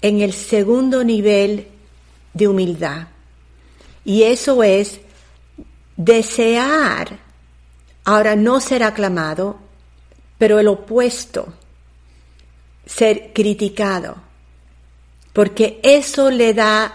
en 0.00 0.22
el 0.22 0.32
segundo 0.32 1.04
nivel 1.04 1.68
de 2.32 2.48
humildad. 2.48 3.08
Y 4.04 4.22
eso 4.22 4.62
es 4.62 5.00
desear, 5.96 7.18
ahora 8.08 8.36
no 8.36 8.58
ser 8.58 8.84
aclamado, 8.84 9.58
pero 10.38 10.58
el 10.58 10.68
opuesto, 10.68 11.52
ser 12.86 13.32
criticado. 13.34 14.16
Porque 15.34 15.78
eso 15.82 16.30
le 16.30 16.54
da 16.54 16.94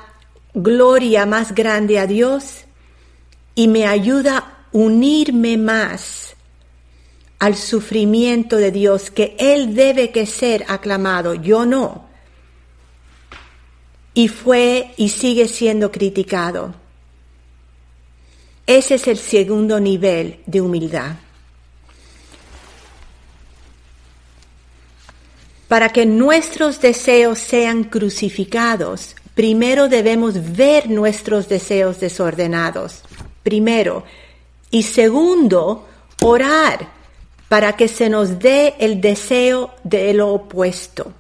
gloria 0.55 1.27
más 1.27 1.53
grande 1.53 1.99
a 1.99 2.07
Dios 2.07 2.65
y 3.53 3.67
me 3.67 3.85
ayuda 3.85 4.37
a 4.39 4.67
unirme 4.71 5.55
más 5.55 6.35
al 7.37 7.57
sufrimiento 7.57 8.57
de 8.57 8.71
Dios, 8.71 9.11
que 9.11 9.35
Él 9.37 9.75
debe 9.75 10.09
que 10.09 10.25
ser 10.25 10.65
aclamado, 10.67 11.35
yo 11.35 11.63
no. 11.63 12.07
Y 14.15 14.29
fue 14.29 14.95
y 14.97 15.09
sigue 15.09 15.47
siendo 15.47 15.91
criticado. 15.91 16.73
Ese 18.65 18.95
es 18.95 19.07
el 19.07 19.17
segundo 19.17 19.79
nivel 19.79 20.39
de 20.45 20.61
humildad. 20.61 21.15
para 25.73 25.89
que 25.89 26.05
nuestros 26.05 26.81
deseos 26.81 27.39
sean 27.39 27.85
crucificados, 27.85 29.15
primero 29.33 29.89
debemos 29.89 30.55
ver 30.55 30.87
nuestros 30.87 31.49
deseos 31.49 31.99
desordenados. 31.99 33.01
Primero. 33.41 34.03
Y 34.69 34.83
segundo, 34.83 35.87
orar 36.21 36.89
para 37.49 37.75
que 37.75 37.87
se 37.87 38.07
nos 38.07 38.37
dé 38.37 38.75
el 38.77 39.01
deseo 39.01 39.71
de 39.83 40.13
lo 40.13 40.29
opuesto. 40.33 41.11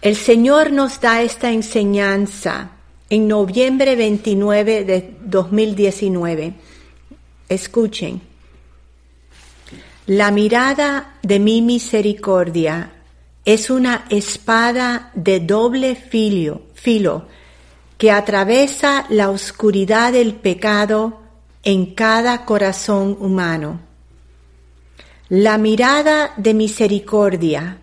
El 0.00 0.16
Señor 0.16 0.72
nos 0.72 0.98
da 1.02 1.20
esta 1.20 1.50
enseñanza 1.50 2.70
en 3.10 3.28
noviembre 3.28 3.96
29 3.96 4.84
de 4.84 5.16
2019. 5.24 6.54
Escuchen. 7.48 8.20
La 10.06 10.30
mirada 10.30 11.14
de 11.22 11.38
mi 11.38 11.62
misericordia 11.62 12.92
es 13.44 13.70
una 13.70 14.04
espada 14.10 15.10
de 15.14 15.40
doble 15.40 15.96
filo, 15.96 16.62
filo 16.74 17.26
que 17.98 18.10
atraviesa 18.10 19.06
la 19.08 19.30
oscuridad 19.30 20.12
del 20.12 20.34
pecado 20.34 21.20
en 21.62 21.94
cada 21.94 22.44
corazón 22.44 23.16
humano. 23.20 23.80
La 25.28 25.56
mirada 25.56 26.34
de 26.36 26.52
misericordia 26.52 27.78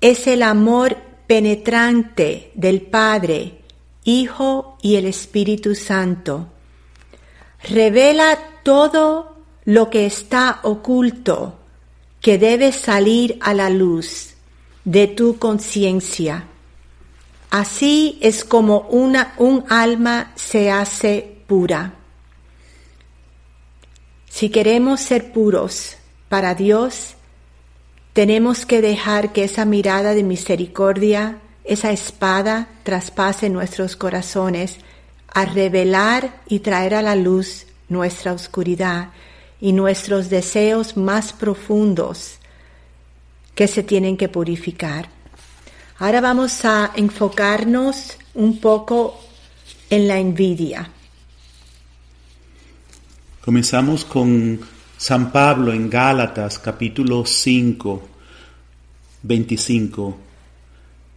es 0.00 0.26
el 0.26 0.42
amor 0.42 0.96
penetrante 1.26 2.50
del 2.54 2.82
Padre, 2.82 3.61
Hijo 4.04 4.78
y 4.82 4.96
el 4.96 5.06
Espíritu 5.06 5.74
Santo. 5.74 6.48
Revela 7.62 8.38
todo 8.62 9.36
lo 9.64 9.90
que 9.90 10.06
está 10.06 10.60
oculto, 10.62 11.58
que 12.20 12.38
debe 12.38 12.72
salir 12.72 13.38
a 13.40 13.54
la 13.54 13.70
luz 13.70 14.34
de 14.84 15.06
tu 15.06 15.38
conciencia. 15.38 16.46
Así 17.50 18.18
es 18.22 18.44
como 18.44 18.80
una, 18.90 19.34
un 19.36 19.64
alma 19.68 20.32
se 20.36 20.70
hace 20.70 21.36
pura. 21.46 21.94
Si 24.28 24.48
queremos 24.48 25.00
ser 25.00 25.32
puros 25.32 25.96
para 26.28 26.54
Dios, 26.54 27.14
tenemos 28.14 28.64
que 28.64 28.80
dejar 28.80 29.32
que 29.32 29.44
esa 29.44 29.64
mirada 29.64 30.14
de 30.14 30.22
misericordia, 30.22 31.38
esa 31.64 31.92
espada, 31.92 32.68
traspase 32.82 33.48
nuestros 33.48 33.96
corazones 33.96 34.78
a 35.28 35.44
revelar 35.44 36.40
y 36.48 36.60
traer 36.60 36.94
a 36.94 37.02
la 37.02 37.16
luz 37.16 37.66
nuestra 37.88 38.32
oscuridad 38.32 39.10
y 39.60 39.72
nuestros 39.72 40.28
deseos 40.28 40.96
más 40.96 41.32
profundos 41.32 42.38
que 43.54 43.68
se 43.68 43.82
tienen 43.82 44.16
que 44.16 44.28
purificar. 44.28 45.08
Ahora 45.98 46.20
vamos 46.20 46.64
a 46.64 46.90
enfocarnos 46.96 48.16
un 48.34 48.58
poco 48.58 49.20
en 49.88 50.08
la 50.08 50.18
envidia. 50.18 50.90
Comenzamos 53.44 54.04
con 54.04 54.60
San 54.96 55.30
Pablo 55.30 55.72
en 55.72 55.88
Gálatas 55.88 56.58
capítulo 56.58 57.24
5, 57.24 58.02
25. 59.22 60.31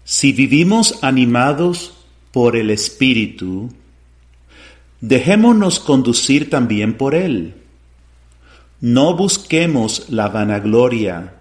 Si 0.06 0.32
vivimos 0.34 1.00
animados 1.04 1.94
por 2.32 2.56
el 2.56 2.70
Espíritu, 2.70 3.74
dejémonos 5.02 5.80
conducir 5.80 6.50
también 6.50 6.96
por 6.96 7.16
Él. 7.16 7.56
No 8.80 9.18
busquemos 9.18 10.10
la 10.10 10.30
vanagloria 10.30 11.34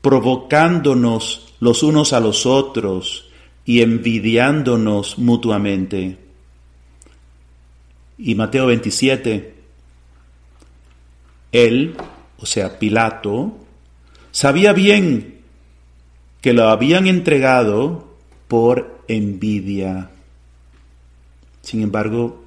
provocándonos 0.00 1.54
los 1.60 1.82
unos 1.82 2.12
a 2.12 2.20
los 2.20 2.46
otros 2.46 3.28
y 3.64 3.82
envidiándonos 3.82 5.18
mutuamente. 5.18 6.18
Y 8.18 8.34
Mateo 8.34 8.66
27, 8.66 9.54
él, 11.52 11.96
o 12.38 12.46
sea, 12.46 12.78
Pilato, 12.78 13.56
sabía 14.30 14.72
bien 14.72 15.35
que 16.46 16.52
lo 16.52 16.68
habían 16.68 17.08
entregado 17.08 18.06
por 18.46 19.00
envidia. 19.08 20.10
Sin 21.60 21.82
embargo, 21.82 22.44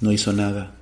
no 0.00 0.12
hizo 0.12 0.32
nada. 0.32 0.72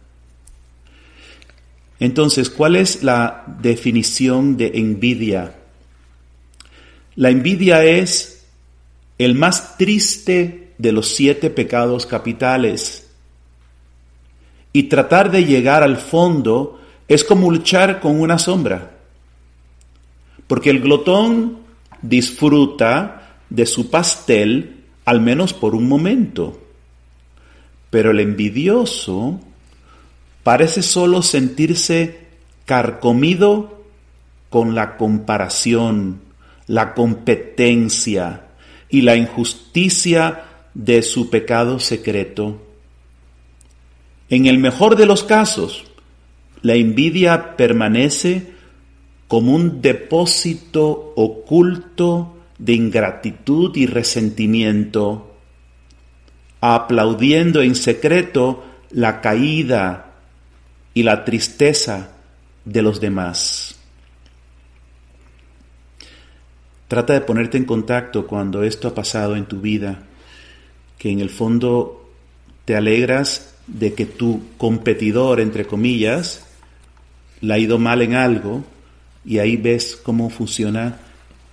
Entonces, 1.98 2.50
¿cuál 2.50 2.76
es 2.76 3.02
la 3.02 3.42
definición 3.62 4.58
de 4.58 4.72
envidia? 4.74 5.54
La 7.14 7.30
envidia 7.30 7.82
es 7.82 8.44
el 9.16 9.34
más 9.34 9.78
triste 9.78 10.74
de 10.76 10.92
los 10.92 11.08
siete 11.08 11.48
pecados 11.48 12.04
capitales. 12.04 13.08
Y 14.74 14.82
tratar 14.90 15.30
de 15.30 15.46
llegar 15.46 15.82
al 15.82 15.96
fondo 15.96 16.82
es 17.08 17.24
como 17.24 17.50
luchar 17.50 18.00
con 18.00 18.20
una 18.20 18.38
sombra. 18.38 18.95
Porque 20.46 20.70
el 20.70 20.80
glotón 20.80 21.58
disfruta 22.02 23.38
de 23.50 23.66
su 23.66 23.90
pastel 23.90 24.84
al 25.04 25.20
menos 25.20 25.52
por 25.54 25.74
un 25.74 25.88
momento. 25.88 26.60
Pero 27.90 28.10
el 28.10 28.20
envidioso 28.20 29.40
parece 30.42 30.82
solo 30.82 31.22
sentirse 31.22 32.26
carcomido 32.64 33.84
con 34.50 34.74
la 34.74 34.96
comparación, 34.96 36.20
la 36.66 36.94
competencia 36.94 38.46
y 38.88 39.02
la 39.02 39.16
injusticia 39.16 40.44
de 40.74 41.02
su 41.02 41.30
pecado 41.30 41.78
secreto. 41.78 42.62
En 44.28 44.46
el 44.46 44.58
mejor 44.58 44.96
de 44.96 45.06
los 45.06 45.22
casos, 45.22 45.84
la 46.62 46.74
envidia 46.74 47.56
permanece 47.56 48.52
como 49.28 49.54
un 49.54 49.82
depósito 49.82 51.12
oculto 51.16 52.36
de 52.58 52.74
ingratitud 52.74 53.76
y 53.76 53.86
resentimiento, 53.86 55.34
aplaudiendo 56.60 57.60
en 57.60 57.74
secreto 57.74 58.64
la 58.90 59.20
caída 59.20 60.14
y 60.94 61.02
la 61.02 61.24
tristeza 61.24 62.12
de 62.64 62.82
los 62.82 63.00
demás. 63.00 63.76
Trata 66.88 67.14
de 67.14 67.20
ponerte 67.20 67.58
en 67.58 67.64
contacto 67.64 68.26
cuando 68.26 68.62
esto 68.62 68.88
ha 68.88 68.94
pasado 68.94 69.34
en 69.34 69.46
tu 69.46 69.60
vida, 69.60 70.04
que 70.98 71.10
en 71.10 71.20
el 71.20 71.30
fondo 71.30 72.10
te 72.64 72.76
alegras 72.76 73.54
de 73.66 73.92
que 73.92 74.06
tu 74.06 74.42
competidor, 74.56 75.40
entre 75.40 75.66
comillas, 75.66 76.46
le 77.40 77.54
ha 77.54 77.58
ido 77.58 77.78
mal 77.78 78.02
en 78.02 78.14
algo 78.14 78.64
y 79.26 79.40
ahí 79.40 79.56
ves 79.56 79.98
cómo 80.00 80.30
funciona 80.30 81.00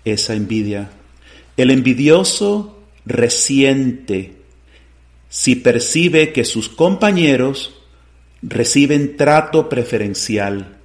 esa 0.05 0.35
envidia. 0.35 0.91
El 1.57 1.71
envidioso 1.71 2.79
resiente 3.05 4.35
si 5.29 5.55
percibe 5.55 6.31
que 6.31 6.45
sus 6.45 6.69
compañeros 6.69 7.73
reciben 8.43 9.17
trato 9.17 9.67
preferencial. 9.67 10.77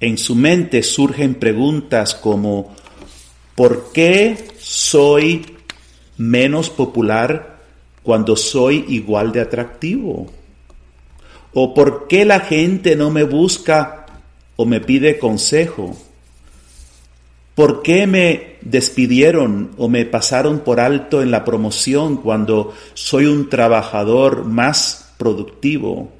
En 0.00 0.18
su 0.18 0.34
mente 0.34 0.82
surgen 0.82 1.36
preguntas 1.36 2.14
como 2.14 2.76
¿por 3.54 3.92
qué 3.92 4.48
soy 4.58 5.46
menos 6.18 6.68
popular 6.68 7.62
cuando 8.02 8.36
soy 8.36 8.84
igual 8.88 9.32
de 9.32 9.40
atractivo? 9.40 10.30
¿O 11.54 11.72
por 11.72 12.08
qué 12.08 12.26
la 12.26 12.40
gente 12.40 12.96
no 12.96 13.10
me 13.10 13.22
busca 13.22 14.03
o 14.56 14.66
me 14.66 14.80
pide 14.80 15.18
consejo? 15.18 15.96
¿Por 17.54 17.82
qué 17.82 18.06
me 18.06 18.56
despidieron 18.62 19.70
o 19.76 19.88
me 19.88 20.04
pasaron 20.04 20.60
por 20.60 20.80
alto 20.80 21.22
en 21.22 21.30
la 21.30 21.44
promoción 21.44 22.16
cuando 22.16 22.74
soy 22.94 23.26
un 23.26 23.48
trabajador 23.48 24.44
más 24.44 25.14
productivo? 25.18 26.12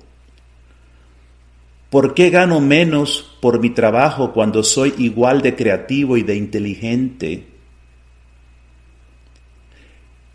¿Por 1.90 2.14
qué 2.14 2.30
gano 2.30 2.60
menos 2.60 3.36
por 3.40 3.60
mi 3.60 3.70
trabajo 3.70 4.32
cuando 4.32 4.62
soy 4.62 4.94
igual 4.98 5.42
de 5.42 5.56
creativo 5.56 6.16
y 6.16 6.22
de 6.22 6.36
inteligente? 6.36 7.46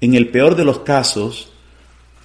En 0.02 0.16
el 0.16 0.30
peor 0.30 0.56
de 0.56 0.66
los 0.66 0.80
casos, 0.80 1.52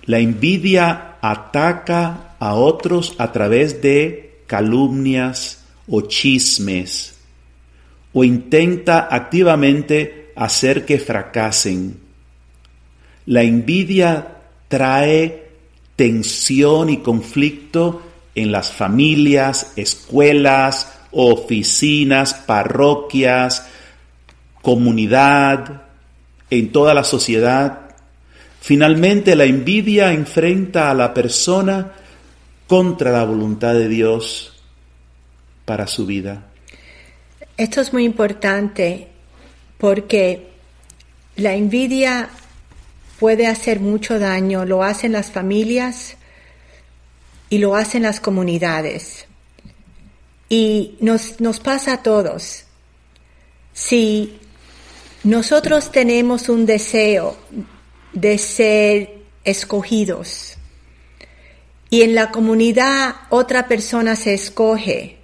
la 0.04 0.18
envidia 0.18 1.16
ataca 1.20 2.36
a 2.38 2.54
otros 2.54 3.14
a 3.18 3.32
través 3.32 3.82
de 3.82 4.42
calumnias 4.46 5.63
o 5.88 6.02
chismes, 6.02 7.14
o 8.12 8.24
intenta 8.24 9.08
activamente 9.10 10.32
hacer 10.36 10.84
que 10.84 10.98
fracasen. 10.98 11.98
La 13.26 13.42
envidia 13.42 14.38
trae 14.68 15.48
tensión 15.96 16.90
y 16.90 16.98
conflicto 16.98 18.02
en 18.34 18.50
las 18.50 18.72
familias, 18.72 19.72
escuelas, 19.76 20.92
oficinas, 21.12 22.34
parroquias, 22.34 23.66
comunidad, 24.62 25.82
en 26.50 26.72
toda 26.72 26.94
la 26.94 27.04
sociedad. 27.04 27.80
Finalmente 28.60 29.36
la 29.36 29.44
envidia 29.44 30.12
enfrenta 30.12 30.90
a 30.90 30.94
la 30.94 31.14
persona 31.14 31.92
contra 32.66 33.12
la 33.12 33.24
voluntad 33.24 33.74
de 33.74 33.88
Dios 33.88 34.53
para 35.64 35.86
su 35.86 36.06
vida. 36.06 36.46
Esto 37.56 37.80
es 37.80 37.92
muy 37.92 38.04
importante 38.04 39.08
porque 39.78 40.48
la 41.36 41.54
envidia 41.54 42.28
puede 43.18 43.46
hacer 43.46 43.80
mucho 43.80 44.18
daño, 44.18 44.64
lo 44.64 44.82
hacen 44.82 45.12
las 45.12 45.30
familias 45.30 46.16
y 47.48 47.58
lo 47.58 47.76
hacen 47.76 48.02
las 48.02 48.20
comunidades. 48.20 49.26
Y 50.48 50.96
nos, 51.00 51.40
nos 51.40 51.60
pasa 51.60 51.94
a 51.94 52.02
todos. 52.02 52.64
Si 53.72 54.38
nosotros 55.22 55.90
tenemos 55.90 56.48
un 56.48 56.66
deseo 56.66 57.36
de 58.12 58.38
ser 58.38 59.18
escogidos 59.44 60.56
y 61.90 62.02
en 62.02 62.14
la 62.14 62.30
comunidad 62.30 63.14
otra 63.30 63.68
persona 63.68 64.16
se 64.16 64.34
escoge 64.34 65.18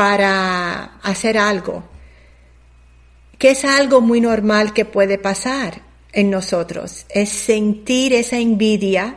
para 0.00 0.98
hacer 1.02 1.36
algo, 1.36 1.84
que 3.36 3.50
es 3.50 3.66
algo 3.66 4.00
muy 4.00 4.22
normal 4.22 4.72
que 4.72 4.86
puede 4.86 5.18
pasar 5.18 5.82
en 6.10 6.30
nosotros, 6.30 7.04
es 7.10 7.28
sentir 7.28 8.14
esa 8.14 8.38
envidia 8.38 9.16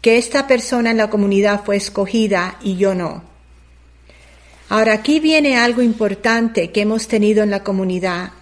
que 0.00 0.18
esta 0.18 0.48
persona 0.48 0.90
en 0.90 0.96
la 0.96 1.10
comunidad 1.10 1.62
fue 1.64 1.76
escogida 1.76 2.58
y 2.60 2.76
yo 2.76 2.96
no. 2.96 3.22
Ahora 4.68 4.94
aquí 4.94 5.20
viene 5.20 5.56
algo 5.56 5.80
importante 5.80 6.72
que 6.72 6.80
hemos 6.80 7.06
tenido 7.06 7.44
en 7.44 7.50
la 7.50 7.62
comunidad 7.62 8.32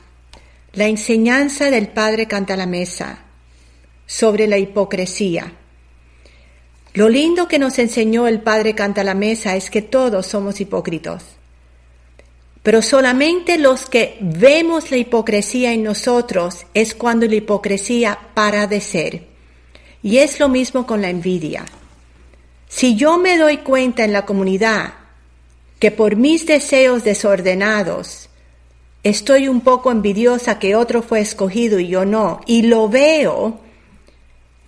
la 0.73 0.87
enseñanza 0.87 1.71
del 1.71 1.89
Padre 1.89 2.29
Canta 2.29 2.57
la 2.57 2.65
Mesa 2.65 3.25
sobre 4.07 4.47
la 4.47 4.57
hipocresía. 4.57 5.53
Lo 6.93 7.09
lindo 7.09 7.47
que 7.47 7.61
nos 7.61 7.79
enseñó 7.79 8.27
el 8.27 8.41
Padre 8.41 8.75
Canta 8.75 9.05
la 9.05 9.15
Mesa 9.15 9.55
es 9.55 9.71
que 9.71 9.81
todos 9.81 10.27
somos 10.27 10.61
hipócritas, 10.61 11.25
pero 12.65 12.83
solamente 12.83 13.59
los 13.59 13.87
que 13.87 14.19
vemos 14.21 14.91
la 14.91 14.97
hipocresía 14.97 15.73
en 15.73 15.85
nosotros 15.85 16.67
es 16.75 16.95
cuando 16.95 17.27
la 17.27 17.37
hipocresía 17.37 18.19
para 18.35 18.67
de 18.67 18.81
ser. 18.81 19.25
Y 20.03 20.19
es 20.19 20.41
lo 20.41 20.49
mismo 20.49 20.87
con 20.87 21.01
la 21.01 21.11
envidia. 21.11 21.65
Si 22.69 22.97
yo 22.97 23.19
me 23.19 23.39
doy 23.39 23.59
cuenta 23.59 24.05
en 24.05 24.13
la 24.13 24.27
comunidad 24.27 24.95
que 25.79 25.91
por 25.91 26.17
mis 26.17 26.47
deseos 26.47 27.05
desordenados 27.05 28.29
estoy 29.03 29.49
un 29.49 29.61
poco 29.61 29.91
envidiosa 29.91 30.59
que 30.59 30.75
otro 30.75 31.03
fue 31.03 31.21
escogido 31.21 31.79
y 31.79 31.89
yo 31.89 32.05
no, 32.05 32.41
y 32.47 32.63
lo 32.63 32.89
veo 32.89 33.61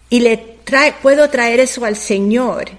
y 0.09 0.21
le 0.21 0.52
puedo 1.01 1.29
traer 1.31 1.61
eso 1.61 1.85
al 1.85 1.97
Señor 1.97 2.71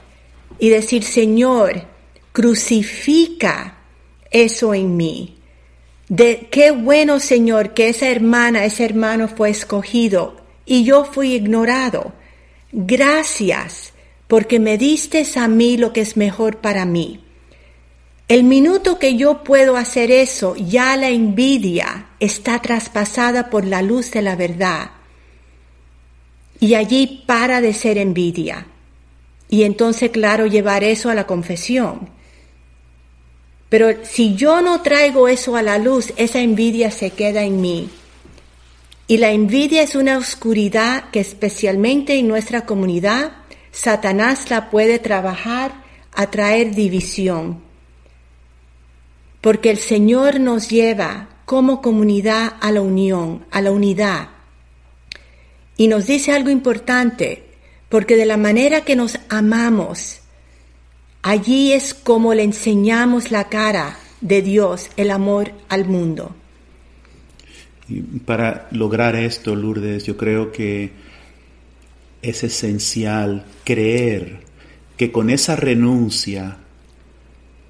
y 0.59 0.69
decir, 0.69 1.03
Señor, 1.03 1.83
crucifica 2.31 3.77
eso 4.31 4.73
en 4.73 4.97
mí. 4.97 5.37
De 6.09 6.47
qué 6.51 6.71
bueno, 6.71 7.19
Señor, 7.19 7.73
que 7.73 7.89
esa 7.89 8.09
hermana, 8.09 8.65
ese 8.65 8.85
hermano 8.85 9.27
fue 9.27 9.49
escogido 9.49 10.37
y 10.65 10.83
yo 10.83 11.05
fui 11.05 11.33
ignorado. 11.33 12.13
Gracias, 12.71 13.93
porque 14.27 14.59
me 14.59 14.77
diste 14.77 15.25
a 15.35 15.47
mí 15.47 15.77
lo 15.77 15.93
que 15.93 16.01
es 16.01 16.17
mejor 16.17 16.57
para 16.57 16.85
mí. 16.85 17.23
El 18.27 18.45
minuto 18.45 18.97
que 18.97 19.15
yo 19.15 19.43
puedo 19.43 19.75
hacer 19.75 20.09
eso, 20.09 20.55
ya 20.55 20.95
la 20.97 21.09
envidia 21.09 22.07
está 22.19 22.59
traspasada 22.59 23.49
por 23.49 23.65
la 23.65 23.81
luz 23.81 24.11
de 24.11 24.21
la 24.21 24.35
verdad. 24.35 24.91
Y 26.59 26.75
allí 26.75 27.23
para 27.25 27.61
de 27.61 27.73
ser 27.73 27.97
envidia. 27.97 28.67
Y 29.49 29.63
entonces, 29.63 30.11
claro, 30.11 30.47
llevar 30.47 30.83
eso 30.83 31.09
a 31.09 31.15
la 31.15 31.27
confesión. 31.27 32.09
Pero 33.69 34.03
si 34.03 34.35
yo 34.35 34.61
no 34.61 34.81
traigo 34.81 35.27
eso 35.27 35.55
a 35.55 35.61
la 35.61 35.77
luz, 35.77 36.13
esa 36.15 36.39
envidia 36.39 36.91
se 36.91 37.11
queda 37.11 37.43
en 37.43 37.59
mí. 37.59 37.89
Y 39.07 39.17
la 39.17 39.31
envidia 39.31 39.81
es 39.81 39.95
una 39.95 40.17
oscuridad 40.17 41.09
que 41.11 41.19
especialmente 41.19 42.15
en 42.17 42.27
nuestra 42.27 42.65
comunidad, 42.65 43.33
Satanás 43.71 44.49
la 44.49 44.69
puede 44.69 44.99
trabajar 44.99 45.73
a 46.13 46.29
traer 46.29 46.73
división 46.73 47.61
porque 49.43 49.69
el 49.69 49.77
Señor 49.77 50.39
nos 50.39 50.69
lleva 50.69 51.27
como 51.43 51.81
comunidad 51.81 52.53
a 52.61 52.71
la 52.71 52.79
unión, 52.79 53.45
a 53.51 53.59
la 53.59 53.71
unidad. 53.71 54.29
Y 55.77 55.87
nos 55.87 56.05
dice 56.07 56.31
algo 56.31 56.49
importante, 56.49 57.43
porque 57.89 58.15
de 58.15 58.25
la 58.25 58.37
manera 58.37 58.81
que 58.81 58.95
nos 58.95 59.19
amamos, 59.29 60.19
allí 61.21 61.71
es 61.71 61.93
como 61.93 62.33
le 62.33 62.43
enseñamos 62.43 63.31
la 63.31 63.49
cara 63.49 63.97
de 64.21 64.41
Dios, 64.41 64.89
el 64.97 65.11
amor 65.11 65.51
al 65.69 65.85
mundo. 65.85 66.35
Para 68.25 68.67
lograr 68.71 69.15
esto, 69.15 69.55
Lourdes, 69.55 70.05
yo 70.05 70.15
creo 70.15 70.51
que 70.51 70.91
es 72.21 72.43
esencial 72.43 73.45
creer 73.63 74.39
que 74.95 75.11
con 75.11 75.29
esa 75.29 75.55
renuncia 75.55 76.57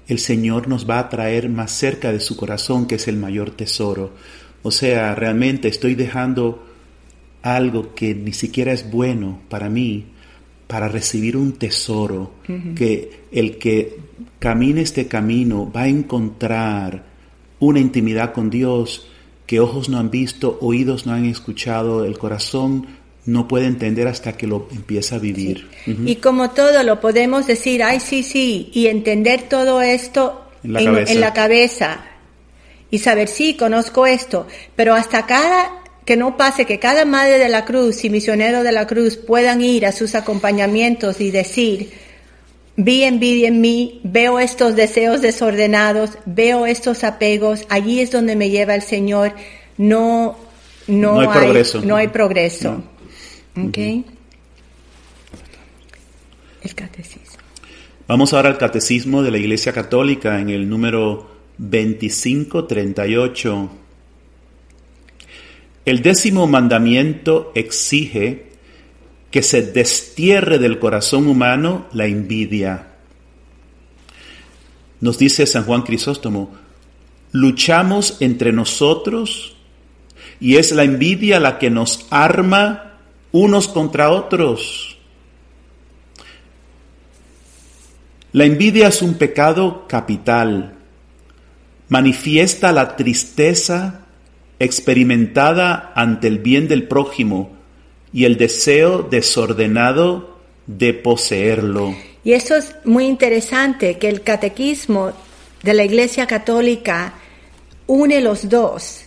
el 0.06 0.18
Señor 0.18 0.68
nos 0.68 0.88
va 0.88 0.98
a 0.98 1.08
traer 1.08 1.48
más 1.48 1.72
cerca 1.72 2.12
de 2.12 2.20
su 2.20 2.36
corazón, 2.36 2.86
que 2.86 2.96
es 2.96 3.08
el 3.08 3.16
mayor 3.16 3.50
tesoro. 3.50 4.12
O 4.62 4.70
sea, 4.70 5.14
realmente 5.14 5.68
estoy 5.68 5.94
dejando 5.94 6.64
algo 7.44 7.94
que 7.94 8.14
ni 8.14 8.32
siquiera 8.32 8.72
es 8.72 8.90
bueno 8.90 9.40
para 9.50 9.68
mí, 9.68 10.06
para 10.66 10.88
recibir 10.88 11.36
un 11.36 11.52
tesoro, 11.52 12.32
que 12.74 13.26
el 13.30 13.58
que 13.58 13.98
camine 14.38 14.80
este 14.80 15.06
camino 15.06 15.70
va 15.70 15.82
a 15.82 15.88
encontrar 15.88 17.04
una 17.60 17.80
intimidad 17.80 18.32
con 18.32 18.48
Dios 18.48 19.08
que 19.46 19.60
ojos 19.60 19.90
no 19.90 19.98
han 19.98 20.10
visto, 20.10 20.56
oídos 20.62 21.04
no 21.04 21.12
han 21.12 21.26
escuchado, 21.26 22.06
el 22.06 22.16
corazón 22.16 22.86
no 23.26 23.46
puede 23.46 23.66
entender 23.66 24.08
hasta 24.08 24.38
que 24.38 24.46
lo 24.46 24.66
empieza 24.72 25.16
a 25.16 25.18
vivir. 25.18 25.68
Y 25.86 26.16
como 26.16 26.50
todo 26.50 26.82
lo 26.82 26.98
podemos 26.98 27.46
decir, 27.46 27.82
ay, 27.82 28.00
sí, 28.00 28.22
sí, 28.22 28.70
y 28.72 28.86
entender 28.86 29.42
todo 29.50 29.82
esto 29.82 30.46
en 30.62 30.72
la, 31.20 31.34
cabeza. 31.34 32.04
y 32.90 32.98
saber, 32.98 33.28
sí, 33.28 33.54
conozco 33.54 34.06
esto, 34.06 34.46
pero 34.74 34.94
hasta 34.94 35.26
cada, 35.26 35.83
que 36.04 36.16
no 36.16 36.36
pase 36.36 36.66
que 36.66 36.78
cada 36.78 37.04
madre 37.04 37.38
de 37.38 37.48
la 37.48 37.64
cruz 37.64 38.04
y 38.04 38.10
misionero 38.10 38.62
de 38.62 38.72
la 38.72 38.86
cruz 38.86 39.16
puedan 39.16 39.60
ir 39.60 39.86
a 39.86 39.92
sus 39.92 40.14
acompañamientos 40.14 41.20
y 41.20 41.30
decir, 41.30 41.92
vi 42.76 43.04
envidia 43.04 43.48
en 43.48 43.60
mí, 43.60 44.00
veo 44.04 44.38
estos 44.38 44.76
deseos 44.76 45.22
desordenados, 45.22 46.10
veo 46.26 46.66
estos 46.66 47.04
apegos, 47.04 47.66
allí 47.68 48.00
es 48.00 48.10
donde 48.10 48.36
me 48.36 48.50
lleva 48.50 48.74
el 48.74 48.82
Señor, 48.82 49.32
no, 49.78 50.36
no, 50.86 51.20
hay, 51.20 51.28
progreso. 51.28 51.80
No 51.82 51.96
hay 51.96 52.08
progreso. 52.08 52.82
El 53.56 54.04
catecismo. 56.74 57.24
Vamos 58.06 58.34
ahora 58.34 58.50
al 58.50 58.58
catecismo 58.58 59.22
de 59.22 59.30
la 59.30 59.38
Iglesia 59.38 59.72
Católica 59.72 60.38
en 60.38 60.50
el 60.50 60.68
número 60.68 61.30
2538. 61.56 63.83
El 65.84 66.00
décimo 66.00 66.46
mandamiento 66.46 67.52
exige 67.54 68.52
que 69.30 69.42
se 69.42 69.62
destierre 69.62 70.58
del 70.58 70.78
corazón 70.78 71.26
humano 71.26 71.86
la 71.92 72.06
envidia. 72.06 72.86
Nos 75.00 75.18
dice 75.18 75.46
San 75.46 75.64
Juan 75.64 75.82
Crisóstomo, 75.82 76.54
luchamos 77.32 78.16
entre 78.20 78.52
nosotros 78.52 79.56
y 80.40 80.56
es 80.56 80.72
la 80.72 80.84
envidia 80.84 81.40
la 81.40 81.58
que 81.58 81.68
nos 81.68 82.06
arma 82.10 82.92
unos 83.32 83.68
contra 83.68 84.10
otros. 84.10 84.96
La 88.32 88.44
envidia 88.44 88.88
es 88.88 89.02
un 89.02 89.14
pecado 89.14 89.86
capital. 89.86 90.74
Manifiesta 91.88 92.72
la 92.72 92.96
tristeza 92.96 94.03
experimentada 94.58 95.92
ante 95.94 96.28
el 96.28 96.38
bien 96.38 96.68
del 96.68 96.86
prójimo 96.88 97.52
y 98.12 98.24
el 98.24 98.36
deseo 98.36 99.02
desordenado 99.02 100.38
de 100.66 100.94
poseerlo. 100.94 101.94
Y 102.22 102.32
eso 102.32 102.56
es 102.56 102.74
muy 102.84 103.06
interesante, 103.06 103.98
que 103.98 104.08
el 104.08 104.22
catequismo 104.22 105.12
de 105.62 105.74
la 105.74 105.84
Iglesia 105.84 106.26
Católica 106.26 107.14
une 107.86 108.20
los 108.20 108.48
dos, 108.48 109.02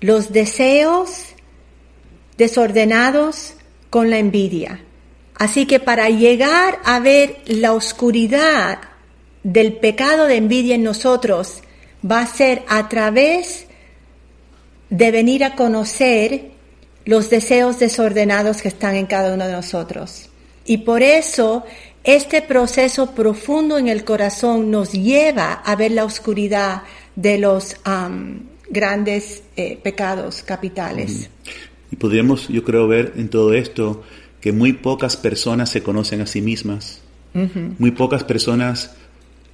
los 0.00 0.32
deseos 0.32 1.34
desordenados 2.36 3.54
con 3.90 4.10
la 4.10 4.18
envidia. 4.18 4.80
Así 5.34 5.66
que 5.66 5.80
para 5.80 6.10
llegar 6.10 6.78
a 6.84 7.00
ver 7.00 7.38
la 7.46 7.72
oscuridad 7.72 8.78
del 9.42 9.72
pecado 9.74 10.26
de 10.26 10.36
envidia 10.36 10.74
en 10.74 10.82
nosotros, 10.82 11.62
va 12.08 12.20
a 12.20 12.26
ser 12.26 12.62
a 12.68 12.88
través 12.88 13.66
de 14.90 15.10
venir 15.10 15.44
a 15.44 15.54
conocer 15.54 16.50
los 17.04 17.30
deseos 17.30 17.78
desordenados 17.78 18.60
que 18.62 18.68
están 18.68 18.94
en 18.96 19.06
cada 19.06 19.32
uno 19.34 19.46
de 19.46 19.52
nosotros. 19.52 20.28
Y 20.66 20.78
por 20.78 21.02
eso 21.02 21.64
este 22.04 22.42
proceso 22.42 23.12
profundo 23.14 23.78
en 23.78 23.88
el 23.88 24.04
corazón 24.04 24.70
nos 24.70 24.92
lleva 24.92 25.52
a 25.54 25.76
ver 25.76 25.92
la 25.92 26.04
oscuridad 26.04 26.82
de 27.16 27.38
los 27.38 27.76
grandes 28.68 29.42
eh, 29.56 29.78
pecados 29.82 30.42
capitales. 30.42 31.30
Y 31.90 31.96
podríamos, 31.96 32.48
yo 32.48 32.62
creo, 32.64 32.86
ver 32.86 33.14
en 33.16 33.28
todo 33.28 33.52
esto 33.52 34.02
que 34.40 34.52
muy 34.52 34.72
pocas 34.74 35.16
personas 35.16 35.70
se 35.70 35.82
conocen 35.82 36.20
a 36.20 36.26
sí 36.26 36.40
mismas. 36.40 37.00
Muy 37.78 37.92
pocas 37.92 38.24
personas 38.24 38.92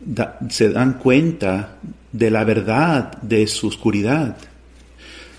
da- 0.01 0.39
se 0.49 0.71
dan 0.71 0.95
cuenta 0.95 1.77
de 2.13 2.31
la 2.31 2.45
verdad 2.45 3.13
de 3.23 3.47
su 3.47 3.67
oscuridad. 3.69 4.37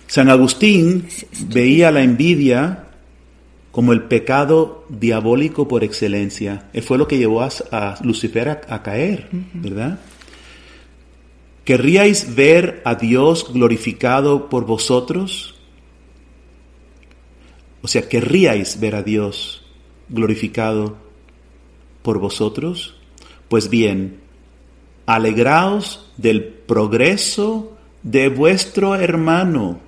San 0.08 0.30
Agustín 0.30 1.08
veía 1.49 1.91
la 1.91 2.01
envidia 2.01 2.86
como 3.72 3.93
el 3.93 4.03
pecado 4.03 4.86
diabólico 4.89 5.68
por 5.68 5.84
excelencia. 5.84 6.70
Y 6.74 6.82
fue 6.82 6.97
lo 6.97 7.08
que 7.08 7.18
llevó 7.18 7.43
a, 7.43 7.49
a 7.72 8.03
Lucifer 8.03 8.49
a, 8.49 8.62
a 8.70 8.82
caer, 8.82 9.30
¿verdad? 9.53 9.99
¿Querríais 11.64 12.34
ver 12.36 12.82
a 12.86 12.95
Dios 12.95 13.51
glorificado 13.53 14.49
por 14.49 14.66
vosotros? 14.66 15.55
O 17.82 17.88
sea, 17.88 18.08
¿querríais 18.08 18.80
ver 18.80 18.95
a 18.95 19.03
Dios 19.03 19.66
glorificado 20.10 20.97
por 22.01 22.20
vosotros? 22.20 22.95
Pues 23.49 23.70
bien, 23.70 24.22
alegraos 25.05 26.10
del 26.18 26.43
progreso 26.43 27.78
de 28.03 28.30
vuestro 28.30 28.95
hermano, 28.95 29.80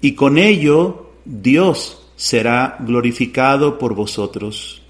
y 0.00 0.12
con 0.12 0.38
ello 0.38 1.10
Dios 1.24 2.06
será 2.16 2.76
glorificado 2.80 3.78
por 3.78 3.94
vosotros. 3.94 4.82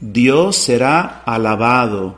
Dios 0.00 0.56
será 0.56 1.22
alabado, 1.24 2.16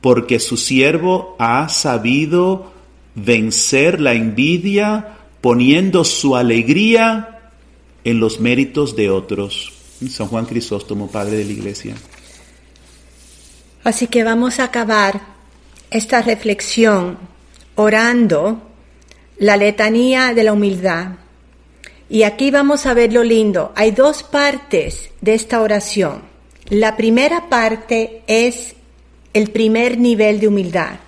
porque 0.00 0.40
su 0.40 0.56
siervo 0.56 1.36
ha 1.38 1.68
sabido 1.68 2.72
vencer 3.14 4.00
la 4.00 4.14
envidia 4.14 5.18
poniendo 5.40 6.04
su 6.04 6.36
alegría 6.36 7.52
en 8.04 8.18
los 8.18 8.40
méritos 8.40 8.96
de 8.96 9.10
otros. 9.10 9.72
San 10.08 10.28
Juan 10.28 10.46
Crisóstomo, 10.46 11.10
padre 11.10 11.36
de 11.36 11.44
la 11.44 11.52
iglesia. 11.52 11.94
Así 13.84 14.06
que 14.06 14.24
vamos 14.24 14.58
a 14.58 14.64
acabar 14.64 15.20
esta 15.90 16.22
reflexión 16.22 17.18
orando 17.74 18.69
la 19.40 19.56
letanía 19.56 20.34
de 20.34 20.44
la 20.44 20.52
humildad. 20.52 21.12
Y 22.10 22.24
aquí 22.24 22.50
vamos 22.50 22.84
a 22.84 22.92
ver 22.92 23.12
lo 23.12 23.24
lindo. 23.24 23.72
Hay 23.74 23.90
dos 23.90 24.22
partes 24.22 25.10
de 25.22 25.32
esta 25.34 25.62
oración. 25.62 26.22
La 26.68 26.94
primera 26.94 27.48
parte 27.48 28.22
es 28.26 28.74
el 29.32 29.50
primer 29.50 29.98
nivel 29.98 30.40
de 30.40 30.48
humildad. 30.48 31.00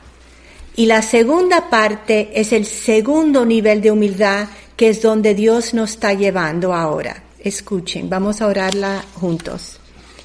Y 0.77 0.87
la 0.87 1.03
segunda 1.03 1.69
parte 1.69 2.31
es 2.35 2.53
el 2.53 2.65
segundo 2.65 3.45
nivel 3.45 3.83
de 3.83 3.91
humildad, 3.91 4.49
que 4.77 4.89
es 4.89 5.03
donde 5.03 5.35
Dios 5.35 5.75
nos 5.75 5.91
está 5.91 6.15
llevando 6.15 6.73
ahora. 6.73 7.23
Escuchen, 7.39 8.09
vamos 8.09 8.41
a 8.41 8.47
orarla 8.47 9.05
juntos. 9.13 9.79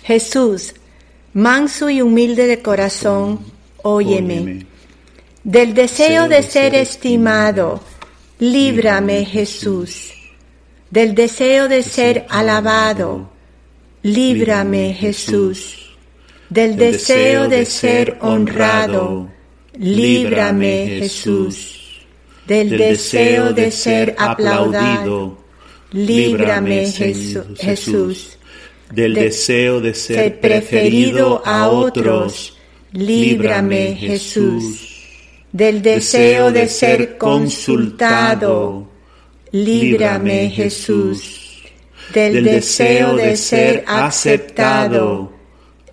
Jesús, 0.04 0.76
manso 1.34 1.90
y 1.90 2.02
humilde 2.02 2.48
de 2.48 2.62
corazón, 2.62 3.42
óyeme. 3.84 4.66
Del 5.44 5.74
deseo 5.74 6.30
de 6.30 6.44
ser 6.44 6.74
estimado, 6.76 7.82
líbrame 8.40 9.26
Jesús. 9.26 10.14
Del 10.90 11.16
deseo 11.16 11.68
de 11.68 11.84
ser 11.84 12.26
alabado, 12.30 13.30
líbrame 14.04 14.94
Jesús. 14.94 15.96
Del 16.50 16.78
deseo 16.78 17.50
de 17.50 17.66
ser 17.66 18.18
honrado, 18.22 19.30
líbrame 19.78 21.00
Jesús. 21.00 22.06
Del 22.48 22.70
deseo 22.70 23.52
de 23.52 23.72
ser 23.72 24.16
aplaudido, 24.18 25.38
líbrame 25.92 26.90
Jesús. 26.90 28.38
Del 28.94 29.14
deseo 29.14 29.82
de 29.82 29.94
ser 29.94 30.40
preferido 30.40 31.42
a 31.46 31.68
otros, 31.68 32.58
líbrame 32.94 33.98
Jesús. 34.00 34.87
Del 35.58 35.82
deseo 35.82 36.52
de 36.52 36.68
ser 36.68 37.18
consultado, 37.18 38.88
líbrame 39.50 40.52
Jesús. 40.52 41.64
Del 42.14 42.44
deseo 42.44 43.16
de 43.16 43.36
ser 43.36 43.84
aceptado, 43.88 45.34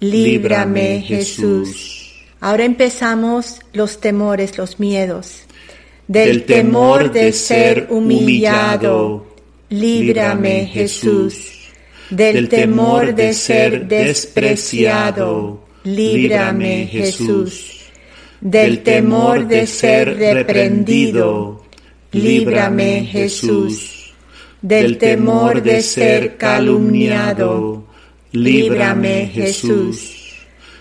líbrame 0.00 1.00
Jesús. 1.00 2.12
Ahora 2.40 2.66
empezamos 2.66 3.60
los 3.72 4.02
temores, 4.02 4.58
los 4.58 4.78
miedos. 4.78 5.44
Del 6.08 6.44
temor 6.44 7.10
de 7.10 7.32
ser 7.32 7.86
humillado, 7.88 9.34
líbrame 9.70 10.66
Jesús. 10.66 11.70
Del 12.10 12.50
temor 12.50 13.14
de 13.14 13.32
ser 13.32 13.88
despreciado, 13.88 15.64
líbrame 15.84 16.86
Jesús. 16.86 17.83
Del 18.44 18.82
temor 18.82 19.46
de 19.48 19.66
ser 19.66 20.18
reprendido, 20.18 21.62
líbrame 22.12 23.06
Jesús. 23.10 24.12
Del 24.60 24.98
temor 24.98 25.62
de 25.62 25.80
ser 25.80 26.36
calumniado, 26.36 27.84
líbrame 28.32 29.30
Jesús. 29.32 30.34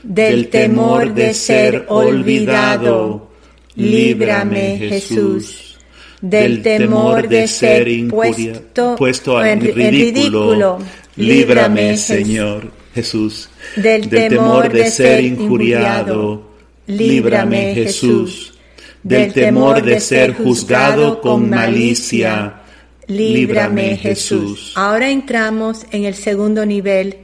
Del 0.03 0.49
temor 0.49 1.14
de 1.14 1.34
ser 1.34 1.86
olvidado, 1.88 3.30
líbrame 3.76 4.78
Jesús. 4.80 5.78
Del 6.20 6.61
temor 6.61 7.30
de 7.30 7.47
ser 7.47 7.88
injuria- 7.88 8.61
puesto, 8.97 9.41
en, 9.41 9.61
ridículo, 9.74 10.80
líbrame. 11.16 11.95
Señor 11.95 12.72
Jesús. 12.93 13.49
Del 13.78 14.09
temor 14.09 14.70
de 14.70 14.91
ser 14.91 15.24
injuriado, 15.24 16.53
líbrame 16.88 17.73
Jesús. 17.73 18.53
Del 19.01 19.34
temor 19.34 19.81
de 19.81 19.99
ser 19.99 20.34
juzgado 20.34 21.19
con 21.19 21.49
malicia, 21.49 22.61
líbrame 23.07 23.97
Jesús. 23.97 24.71
Ahora 24.75 25.09
entramos 25.09 25.86
en 25.91 26.05
el 26.05 26.15
segundo 26.15 26.65
nivel 26.65 27.17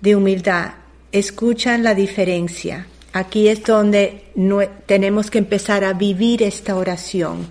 de 0.00 0.14
humildad. 0.14 0.74
Escuchan 1.10 1.82
la 1.82 1.96
diferencia. 1.96 2.86
Aquí 3.12 3.48
es 3.48 3.64
donde 3.64 4.24
tenemos 4.86 5.30
que 5.30 5.38
empezar 5.38 5.82
a 5.82 5.94
vivir 5.94 6.42
esta 6.42 6.76
oración. 6.76 7.48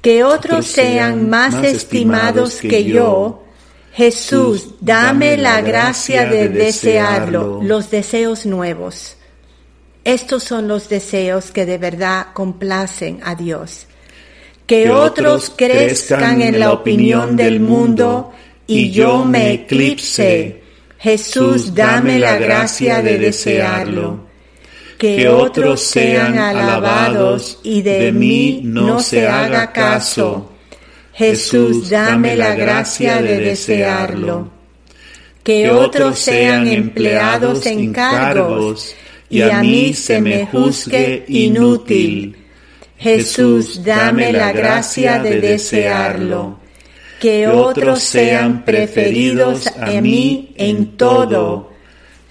Que 0.00 0.24
otros 0.24 0.66
sean 0.66 1.28
más 1.30 1.62
estimados 1.62 2.56
que 2.56 2.84
yo. 2.84 3.44
Jesús, 3.92 4.74
dame 4.80 5.36
la 5.36 5.60
gracia 5.60 6.24
de 6.24 6.48
desearlo, 6.48 7.60
los 7.62 7.90
deseos 7.90 8.46
nuevos. 8.46 9.16
Estos 10.04 10.44
son 10.44 10.68
los 10.68 10.90
deseos 10.90 11.50
que 11.50 11.64
de 11.64 11.78
verdad 11.78 12.26
complacen 12.34 13.20
a 13.24 13.34
Dios. 13.34 13.86
Que, 14.66 14.90
otros 14.90 15.52
crezcan 15.56 16.42
en 16.42 16.58
la 16.58 16.72
opinión 16.72 17.36
del 17.36 17.60
mundo 17.60 18.32
y 18.66 18.90
yo 18.90 19.24
me 19.24 19.52
eclipse. 19.52 20.62
Jesús, 20.98 21.74
dame 21.74 22.18
la 22.18 22.36
gracia 22.36 23.02
de 23.02 23.18
desearlo. 23.18 24.24
Que 24.98 25.28
otros 25.28 25.80
sean 25.82 26.38
alabados 26.38 27.60
y 27.62 27.82
de 27.82 28.12
mí 28.12 28.60
no 28.62 29.00
se 29.00 29.26
haga 29.26 29.72
caso. 29.72 30.52
Jesús, 31.14 31.90
dame 31.90 32.36
la 32.36 32.54
gracia 32.54 33.22
de 33.22 33.38
desearlo. 33.38 34.50
Que 35.42 35.70
otros 35.70 36.18
sean 36.18 36.66
empleados 36.68 37.66
en 37.66 37.92
cargos 37.92 38.94
y 39.38 39.42
a 39.42 39.60
mí 39.62 39.94
se 39.94 40.20
me 40.20 40.46
juzgue 40.46 41.24
inútil. 41.28 42.36
Jesús, 42.98 43.82
dame 43.84 44.32
la 44.32 44.52
gracia 44.52 45.18
de 45.18 45.40
desearlo. 45.40 46.58
Que 47.20 47.46
otros 47.48 48.00
sean 48.02 48.64
preferidos 48.64 49.66
a 49.78 49.90
mí 50.00 50.52
en 50.56 50.96
todo. 50.96 51.70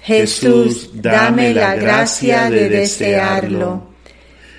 Jesús, 0.01 0.89
dame 0.93 1.53
la 1.53 1.75
gracia 1.75 2.49
de 2.49 2.69
desearlo. 2.69 3.89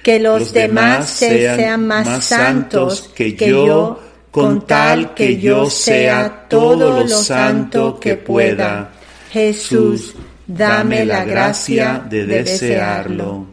Que 0.03 0.19
los 0.19 0.53
demás 0.53 1.11
se- 1.11 1.57
sean 1.57 1.87
más 1.87 2.25
santos 2.25 3.11
que 3.15 3.35
yo, 3.49 4.01
con 4.31 4.67
tal 4.67 5.15
que 5.15 5.37
yo 5.39 5.71
sea 5.71 6.47
todo 6.49 6.91
lo 7.03 7.09
santo 7.09 7.99
que 8.01 8.17
pueda. 8.17 8.93
Jesús, 9.31 10.15
dame 10.47 11.05
la 11.05 11.25
gracia 11.25 12.05
de 12.09 12.27
desearlo. 12.27 13.47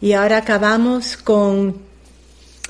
Y 0.00 0.12
ahora 0.12 0.38
acabamos 0.38 1.16
con 1.16 1.76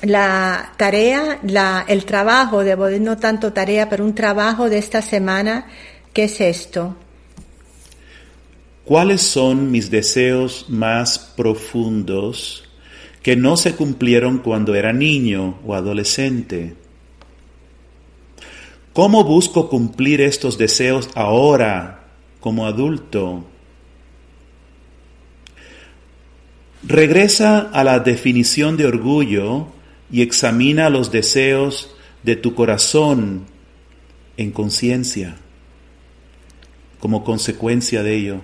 la 0.01 0.73
tarea, 0.77 1.39
la, 1.43 1.85
el 1.87 2.05
trabajo, 2.05 2.63
debo 2.63 2.87
decir, 2.87 3.01
no 3.01 3.17
tanto 3.17 3.53
tarea, 3.53 3.89
pero 3.89 4.03
un 4.03 4.15
trabajo 4.15 4.69
de 4.69 4.77
esta 4.77 5.01
semana, 5.01 5.67
¿qué 6.13 6.25
es 6.25 6.41
esto? 6.41 6.95
¿Cuáles 8.83 9.21
son 9.21 9.71
mis 9.71 9.91
deseos 9.91 10.65
más 10.67 11.19
profundos 11.19 12.63
que 13.21 13.35
no 13.35 13.55
se 13.55 13.75
cumplieron 13.75 14.39
cuando 14.39 14.75
era 14.75 14.91
niño 14.91 15.59
o 15.65 15.75
adolescente? 15.75 16.75
¿Cómo 18.91 19.23
busco 19.23 19.69
cumplir 19.69 20.19
estos 20.19 20.57
deseos 20.57 21.09
ahora 21.15 22.00
como 22.41 22.67
adulto? 22.67 23.45
Regresa 26.83 27.59
a 27.59 27.85
la 27.85 27.99
definición 27.99 28.75
de 28.75 28.87
orgullo 28.87 29.67
y 30.11 30.21
examina 30.21 30.89
los 30.89 31.11
deseos 31.11 31.95
de 32.23 32.35
tu 32.35 32.53
corazón 32.53 33.45
en 34.35 34.51
conciencia 34.51 35.37
como 37.01 37.23
consecuencia 37.23 38.03
de 38.03 38.15
ello. 38.15 38.41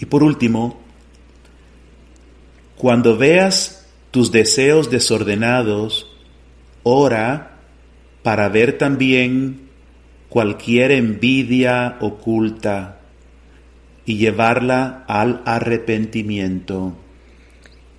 Y 0.00 0.06
por 0.06 0.22
último, 0.22 0.80
cuando 2.76 3.18
veas 3.18 3.86
tus 4.10 4.32
deseos 4.32 4.90
desordenados, 4.90 6.10
ora 6.82 7.58
para 8.22 8.48
ver 8.48 8.78
también 8.78 9.69
cualquier 10.30 10.92
envidia 10.92 11.98
oculta 12.00 13.00
y 14.06 14.16
llevarla 14.16 15.04
al 15.06 15.42
arrepentimiento. 15.44 16.94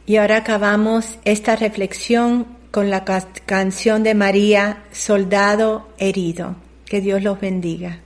Y 0.08 0.16
ahora 0.16 0.38
acabamos 0.38 1.20
esta 1.26 1.56
reflexión 1.56 2.48
con 2.72 2.90
la 2.90 3.06
canción 3.46 4.02
de 4.04 4.16
María, 4.16 4.84
Soldado 4.92 5.90
herido. 6.00 6.56
Que 6.86 7.02
Dios 7.02 7.22
los 7.22 7.40
bendiga. 7.40 8.00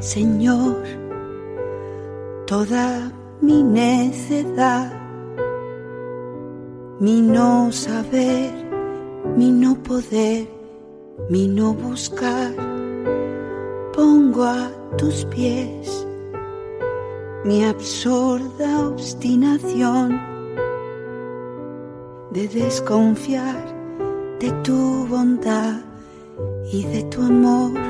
Señor, 0.00 0.82
toda 2.46 3.12
mi 3.40 3.62
necedad, 3.62 4.92
mi 6.98 7.20
no 7.20 7.70
saber, 7.70 8.52
mi 9.36 9.50
no 9.52 9.74
poder, 9.82 10.48
mi 11.28 11.46
no 11.46 11.74
buscar, 11.74 12.52
pongo 13.94 14.44
a 14.44 14.70
tus 14.96 15.24
pies 15.26 16.06
mi 17.42 17.64
absurda 17.64 18.86
obstinación 18.86 20.20
de 22.32 22.48
desconfiar 22.48 23.64
de 24.38 24.50
tu 24.62 25.06
bondad 25.08 25.80
y 26.70 26.84
de 26.84 27.02
tu 27.04 27.22
amor 27.22 27.89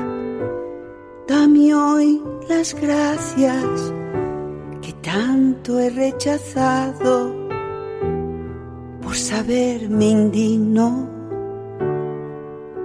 Dame 1.31 1.73
hoy 1.73 2.21
las 2.49 2.73
gracias 2.73 3.93
que 4.81 4.91
tanto 5.01 5.79
he 5.79 5.89
rechazado 5.89 7.33
por 9.01 9.15
saberme 9.15 10.09
indigno, 10.09 11.07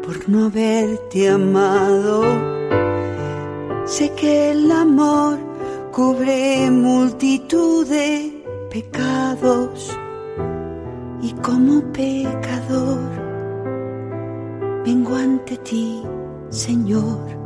por 0.01 0.29
no 0.29 0.45
haberte 0.45 1.29
amado. 1.29 2.23
Sé 3.85 4.13
que 4.13 4.53
el 4.53 4.71
amor 4.71 5.39
cubre 5.91 6.71
multitud 6.71 7.85
de 7.89 8.45
pecados 8.71 9.91
y 11.21 11.33
como 11.43 11.83
pecador 11.93 13.11
vengo 14.85 15.17
ante 15.17 15.57
ti, 15.57 16.01
Señor 16.51 17.46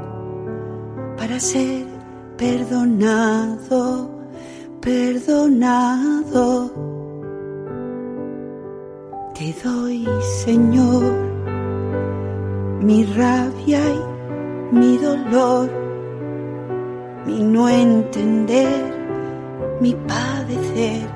para 1.21 1.39
ser 1.39 1.85
perdonado, 2.39 4.11
perdonado. 4.81 6.73
Te 9.35 9.55
doy, 9.62 10.09
Señor, 10.43 11.12
mi 12.81 13.05
rabia 13.05 13.83
y 13.91 14.75
mi 14.75 14.97
dolor, 14.97 15.71
mi 17.27 17.43
no 17.43 17.68
entender, 17.68 18.95
mi 19.79 19.95
padecer, 19.95 21.07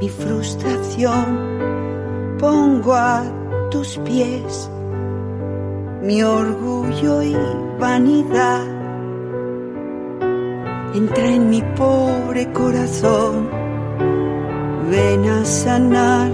mi 0.00 0.08
frustración. 0.08 2.38
Pongo 2.38 2.94
a 2.94 3.22
tus 3.70 3.98
pies 3.98 4.70
mi 6.02 6.22
orgullo 6.22 7.22
y 7.22 7.34
vanidad 7.80 8.73
entra 10.94 11.26
en 11.26 11.50
mi 11.50 11.60
pobre 11.76 12.52
corazón, 12.52 13.48
ven 14.88 15.28
a 15.28 15.44
sanar 15.44 16.30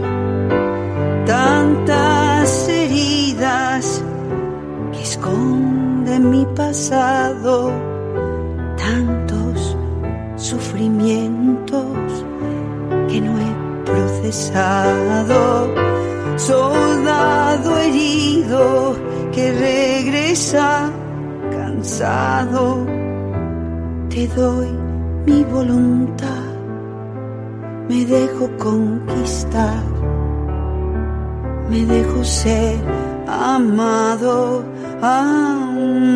tantas 1.25 2.69
heridas 2.69 4.05
que 4.93 5.01
esconde 5.01 6.21
mi 6.21 6.45
pasado, 6.55 7.73
tantos 8.77 9.77
sufrimientos 10.37 12.25
que 13.09 13.21
no 13.23 13.39
he 13.39 13.85
procesado, 13.87 15.69
soldado 16.37 17.79
herido 17.79 18.95
que 19.33 19.53
regresa 19.53 20.91
cansado 21.51 23.00
te 24.11 24.27
doy 24.29 24.69
mi 25.25 25.45
voluntad, 25.45 26.53
me 27.89 28.05
dejo 28.05 28.51
conquistar, 28.59 29.85
me 31.71 31.87
dejo 31.87 32.25
ser 32.25 32.81
amado, 33.29 34.65
amado. 35.01 36.11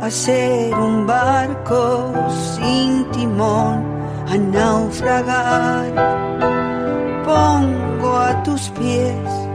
A 0.00 0.10
ser 0.10 0.74
un 0.74 1.06
barco 1.06 2.12
sin 2.54 3.04
timón, 3.10 3.84
a 4.26 4.36
naufragar. 4.38 5.92
Pongo 7.24 8.16
a 8.16 8.42
tus 8.42 8.70
pies 8.70 9.48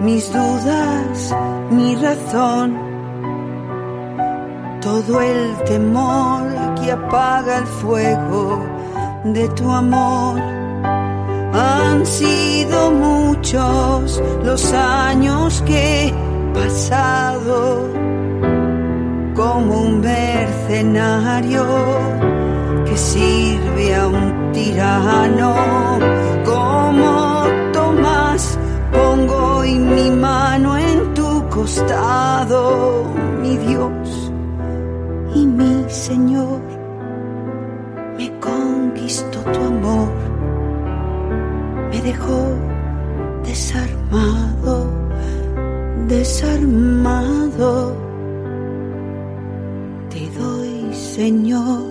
mis 0.00 0.32
dudas, 0.32 1.36
mi 1.70 1.94
razón, 1.96 2.78
todo 4.80 5.20
el 5.20 5.56
temor 5.64 6.46
que 6.80 6.92
apaga 6.92 7.58
el 7.58 7.66
fuego 7.66 8.64
de 9.24 9.46
tu 9.50 9.70
amor 9.70 10.40
han 11.52 12.06
sido 12.06 12.90
muchos 12.92 14.22
los 14.42 14.72
años 14.72 15.62
que 15.66 16.14
pasado 16.52 17.88
como 19.34 19.80
un 19.82 20.00
mercenario 20.00 21.64
que 22.84 22.96
sirve 22.96 23.94
a 23.94 24.06
un 24.06 24.52
tirano. 24.52 25.54
Como 26.44 27.44
Tomás, 27.72 28.58
pongo 28.92 29.58
hoy 29.58 29.78
mi 29.78 30.10
mano 30.10 30.76
en 30.76 31.14
tu 31.14 31.48
costado, 31.48 33.04
mi 33.42 33.56
Dios 33.56 34.32
y 35.34 35.46
mi 35.46 35.84
Señor. 35.88 36.60
Me 38.16 38.30
conquistó 38.38 39.40
tu 39.40 39.60
amor 39.64 40.30
dejó 42.02 42.56
desarmado, 43.44 44.90
desarmado. 46.10 47.94
Te 50.10 50.28
doy, 50.36 50.92
Señor, 50.92 51.86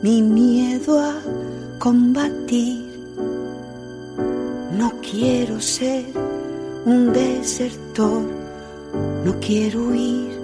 mi 0.00 0.22
miedo 0.22 1.00
a 1.00 1.14
combatir. 1.80 2.86
No 4.78 4.92
quiero 5.02 5.60
ser 5.60 6.04
un 6.86 7.12
desertor, 7.12 8.22
no 9.24 9.34
quiero 9.40 9.88
huir 9.88 10.38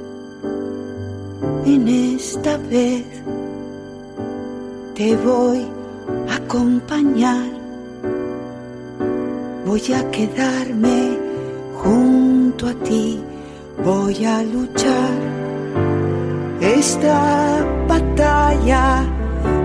en 1.64 1.86
esta 1.86 2.56
vez. 2.56 3.06
Te 4.96 5.16
voy 5.16 5.64
a 6.28 6.34
acompañar, 6.34 7.48
voy 9.64 9.92
a 9.92 10.10
quedarme 10.10 11.13
a 12.68 12.74
ti, 12.84 13.20
voy 13.84 14.24
a 14.24 14.42
luchar. 14.42 15.14
Esta 16.60 17.64
batalla 17.88 19.04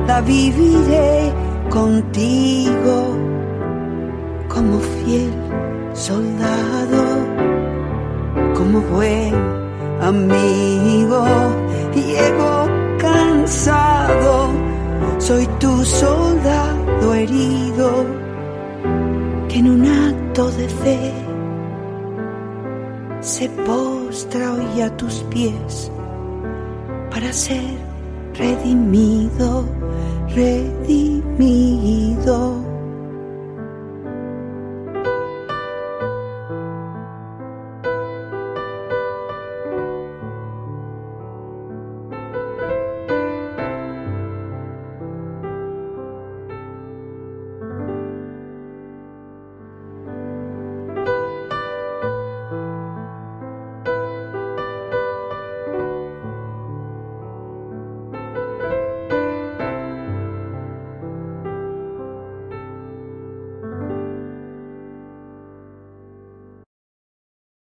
la 0.07 0.21
viviré 0.21 1.31
contigo 1.69 3.17
como 4.47 4.79
fiel 4.79 5.31
soldado, 5.93 7.03
como 8.55 8.81
buen 8.81 9.33
amigo. 10.01 11.25
Llego 11.93 12.67
cansado, 12.97 14.49
soy 15.19 15.45
tu 15.59 15.85
soldado 15.85 17.13
herido, 17.13 18.05
que 19.47 19.59
en 19.59 19.69
un 19.69 19.85
acto 19.85 20.51
de 20.51 20.67
fe 20.67 21.18
se 23.29 23.47
postra 23.47 24.53
hoy 24.53 24.81
a 24.81 24.89
tus 24.97 25.23
pies 25.29 25.91
para 27.11 27.31
ser 27.31 27.77
redimido, 28.33 29.65
redimido. 30.33 31.89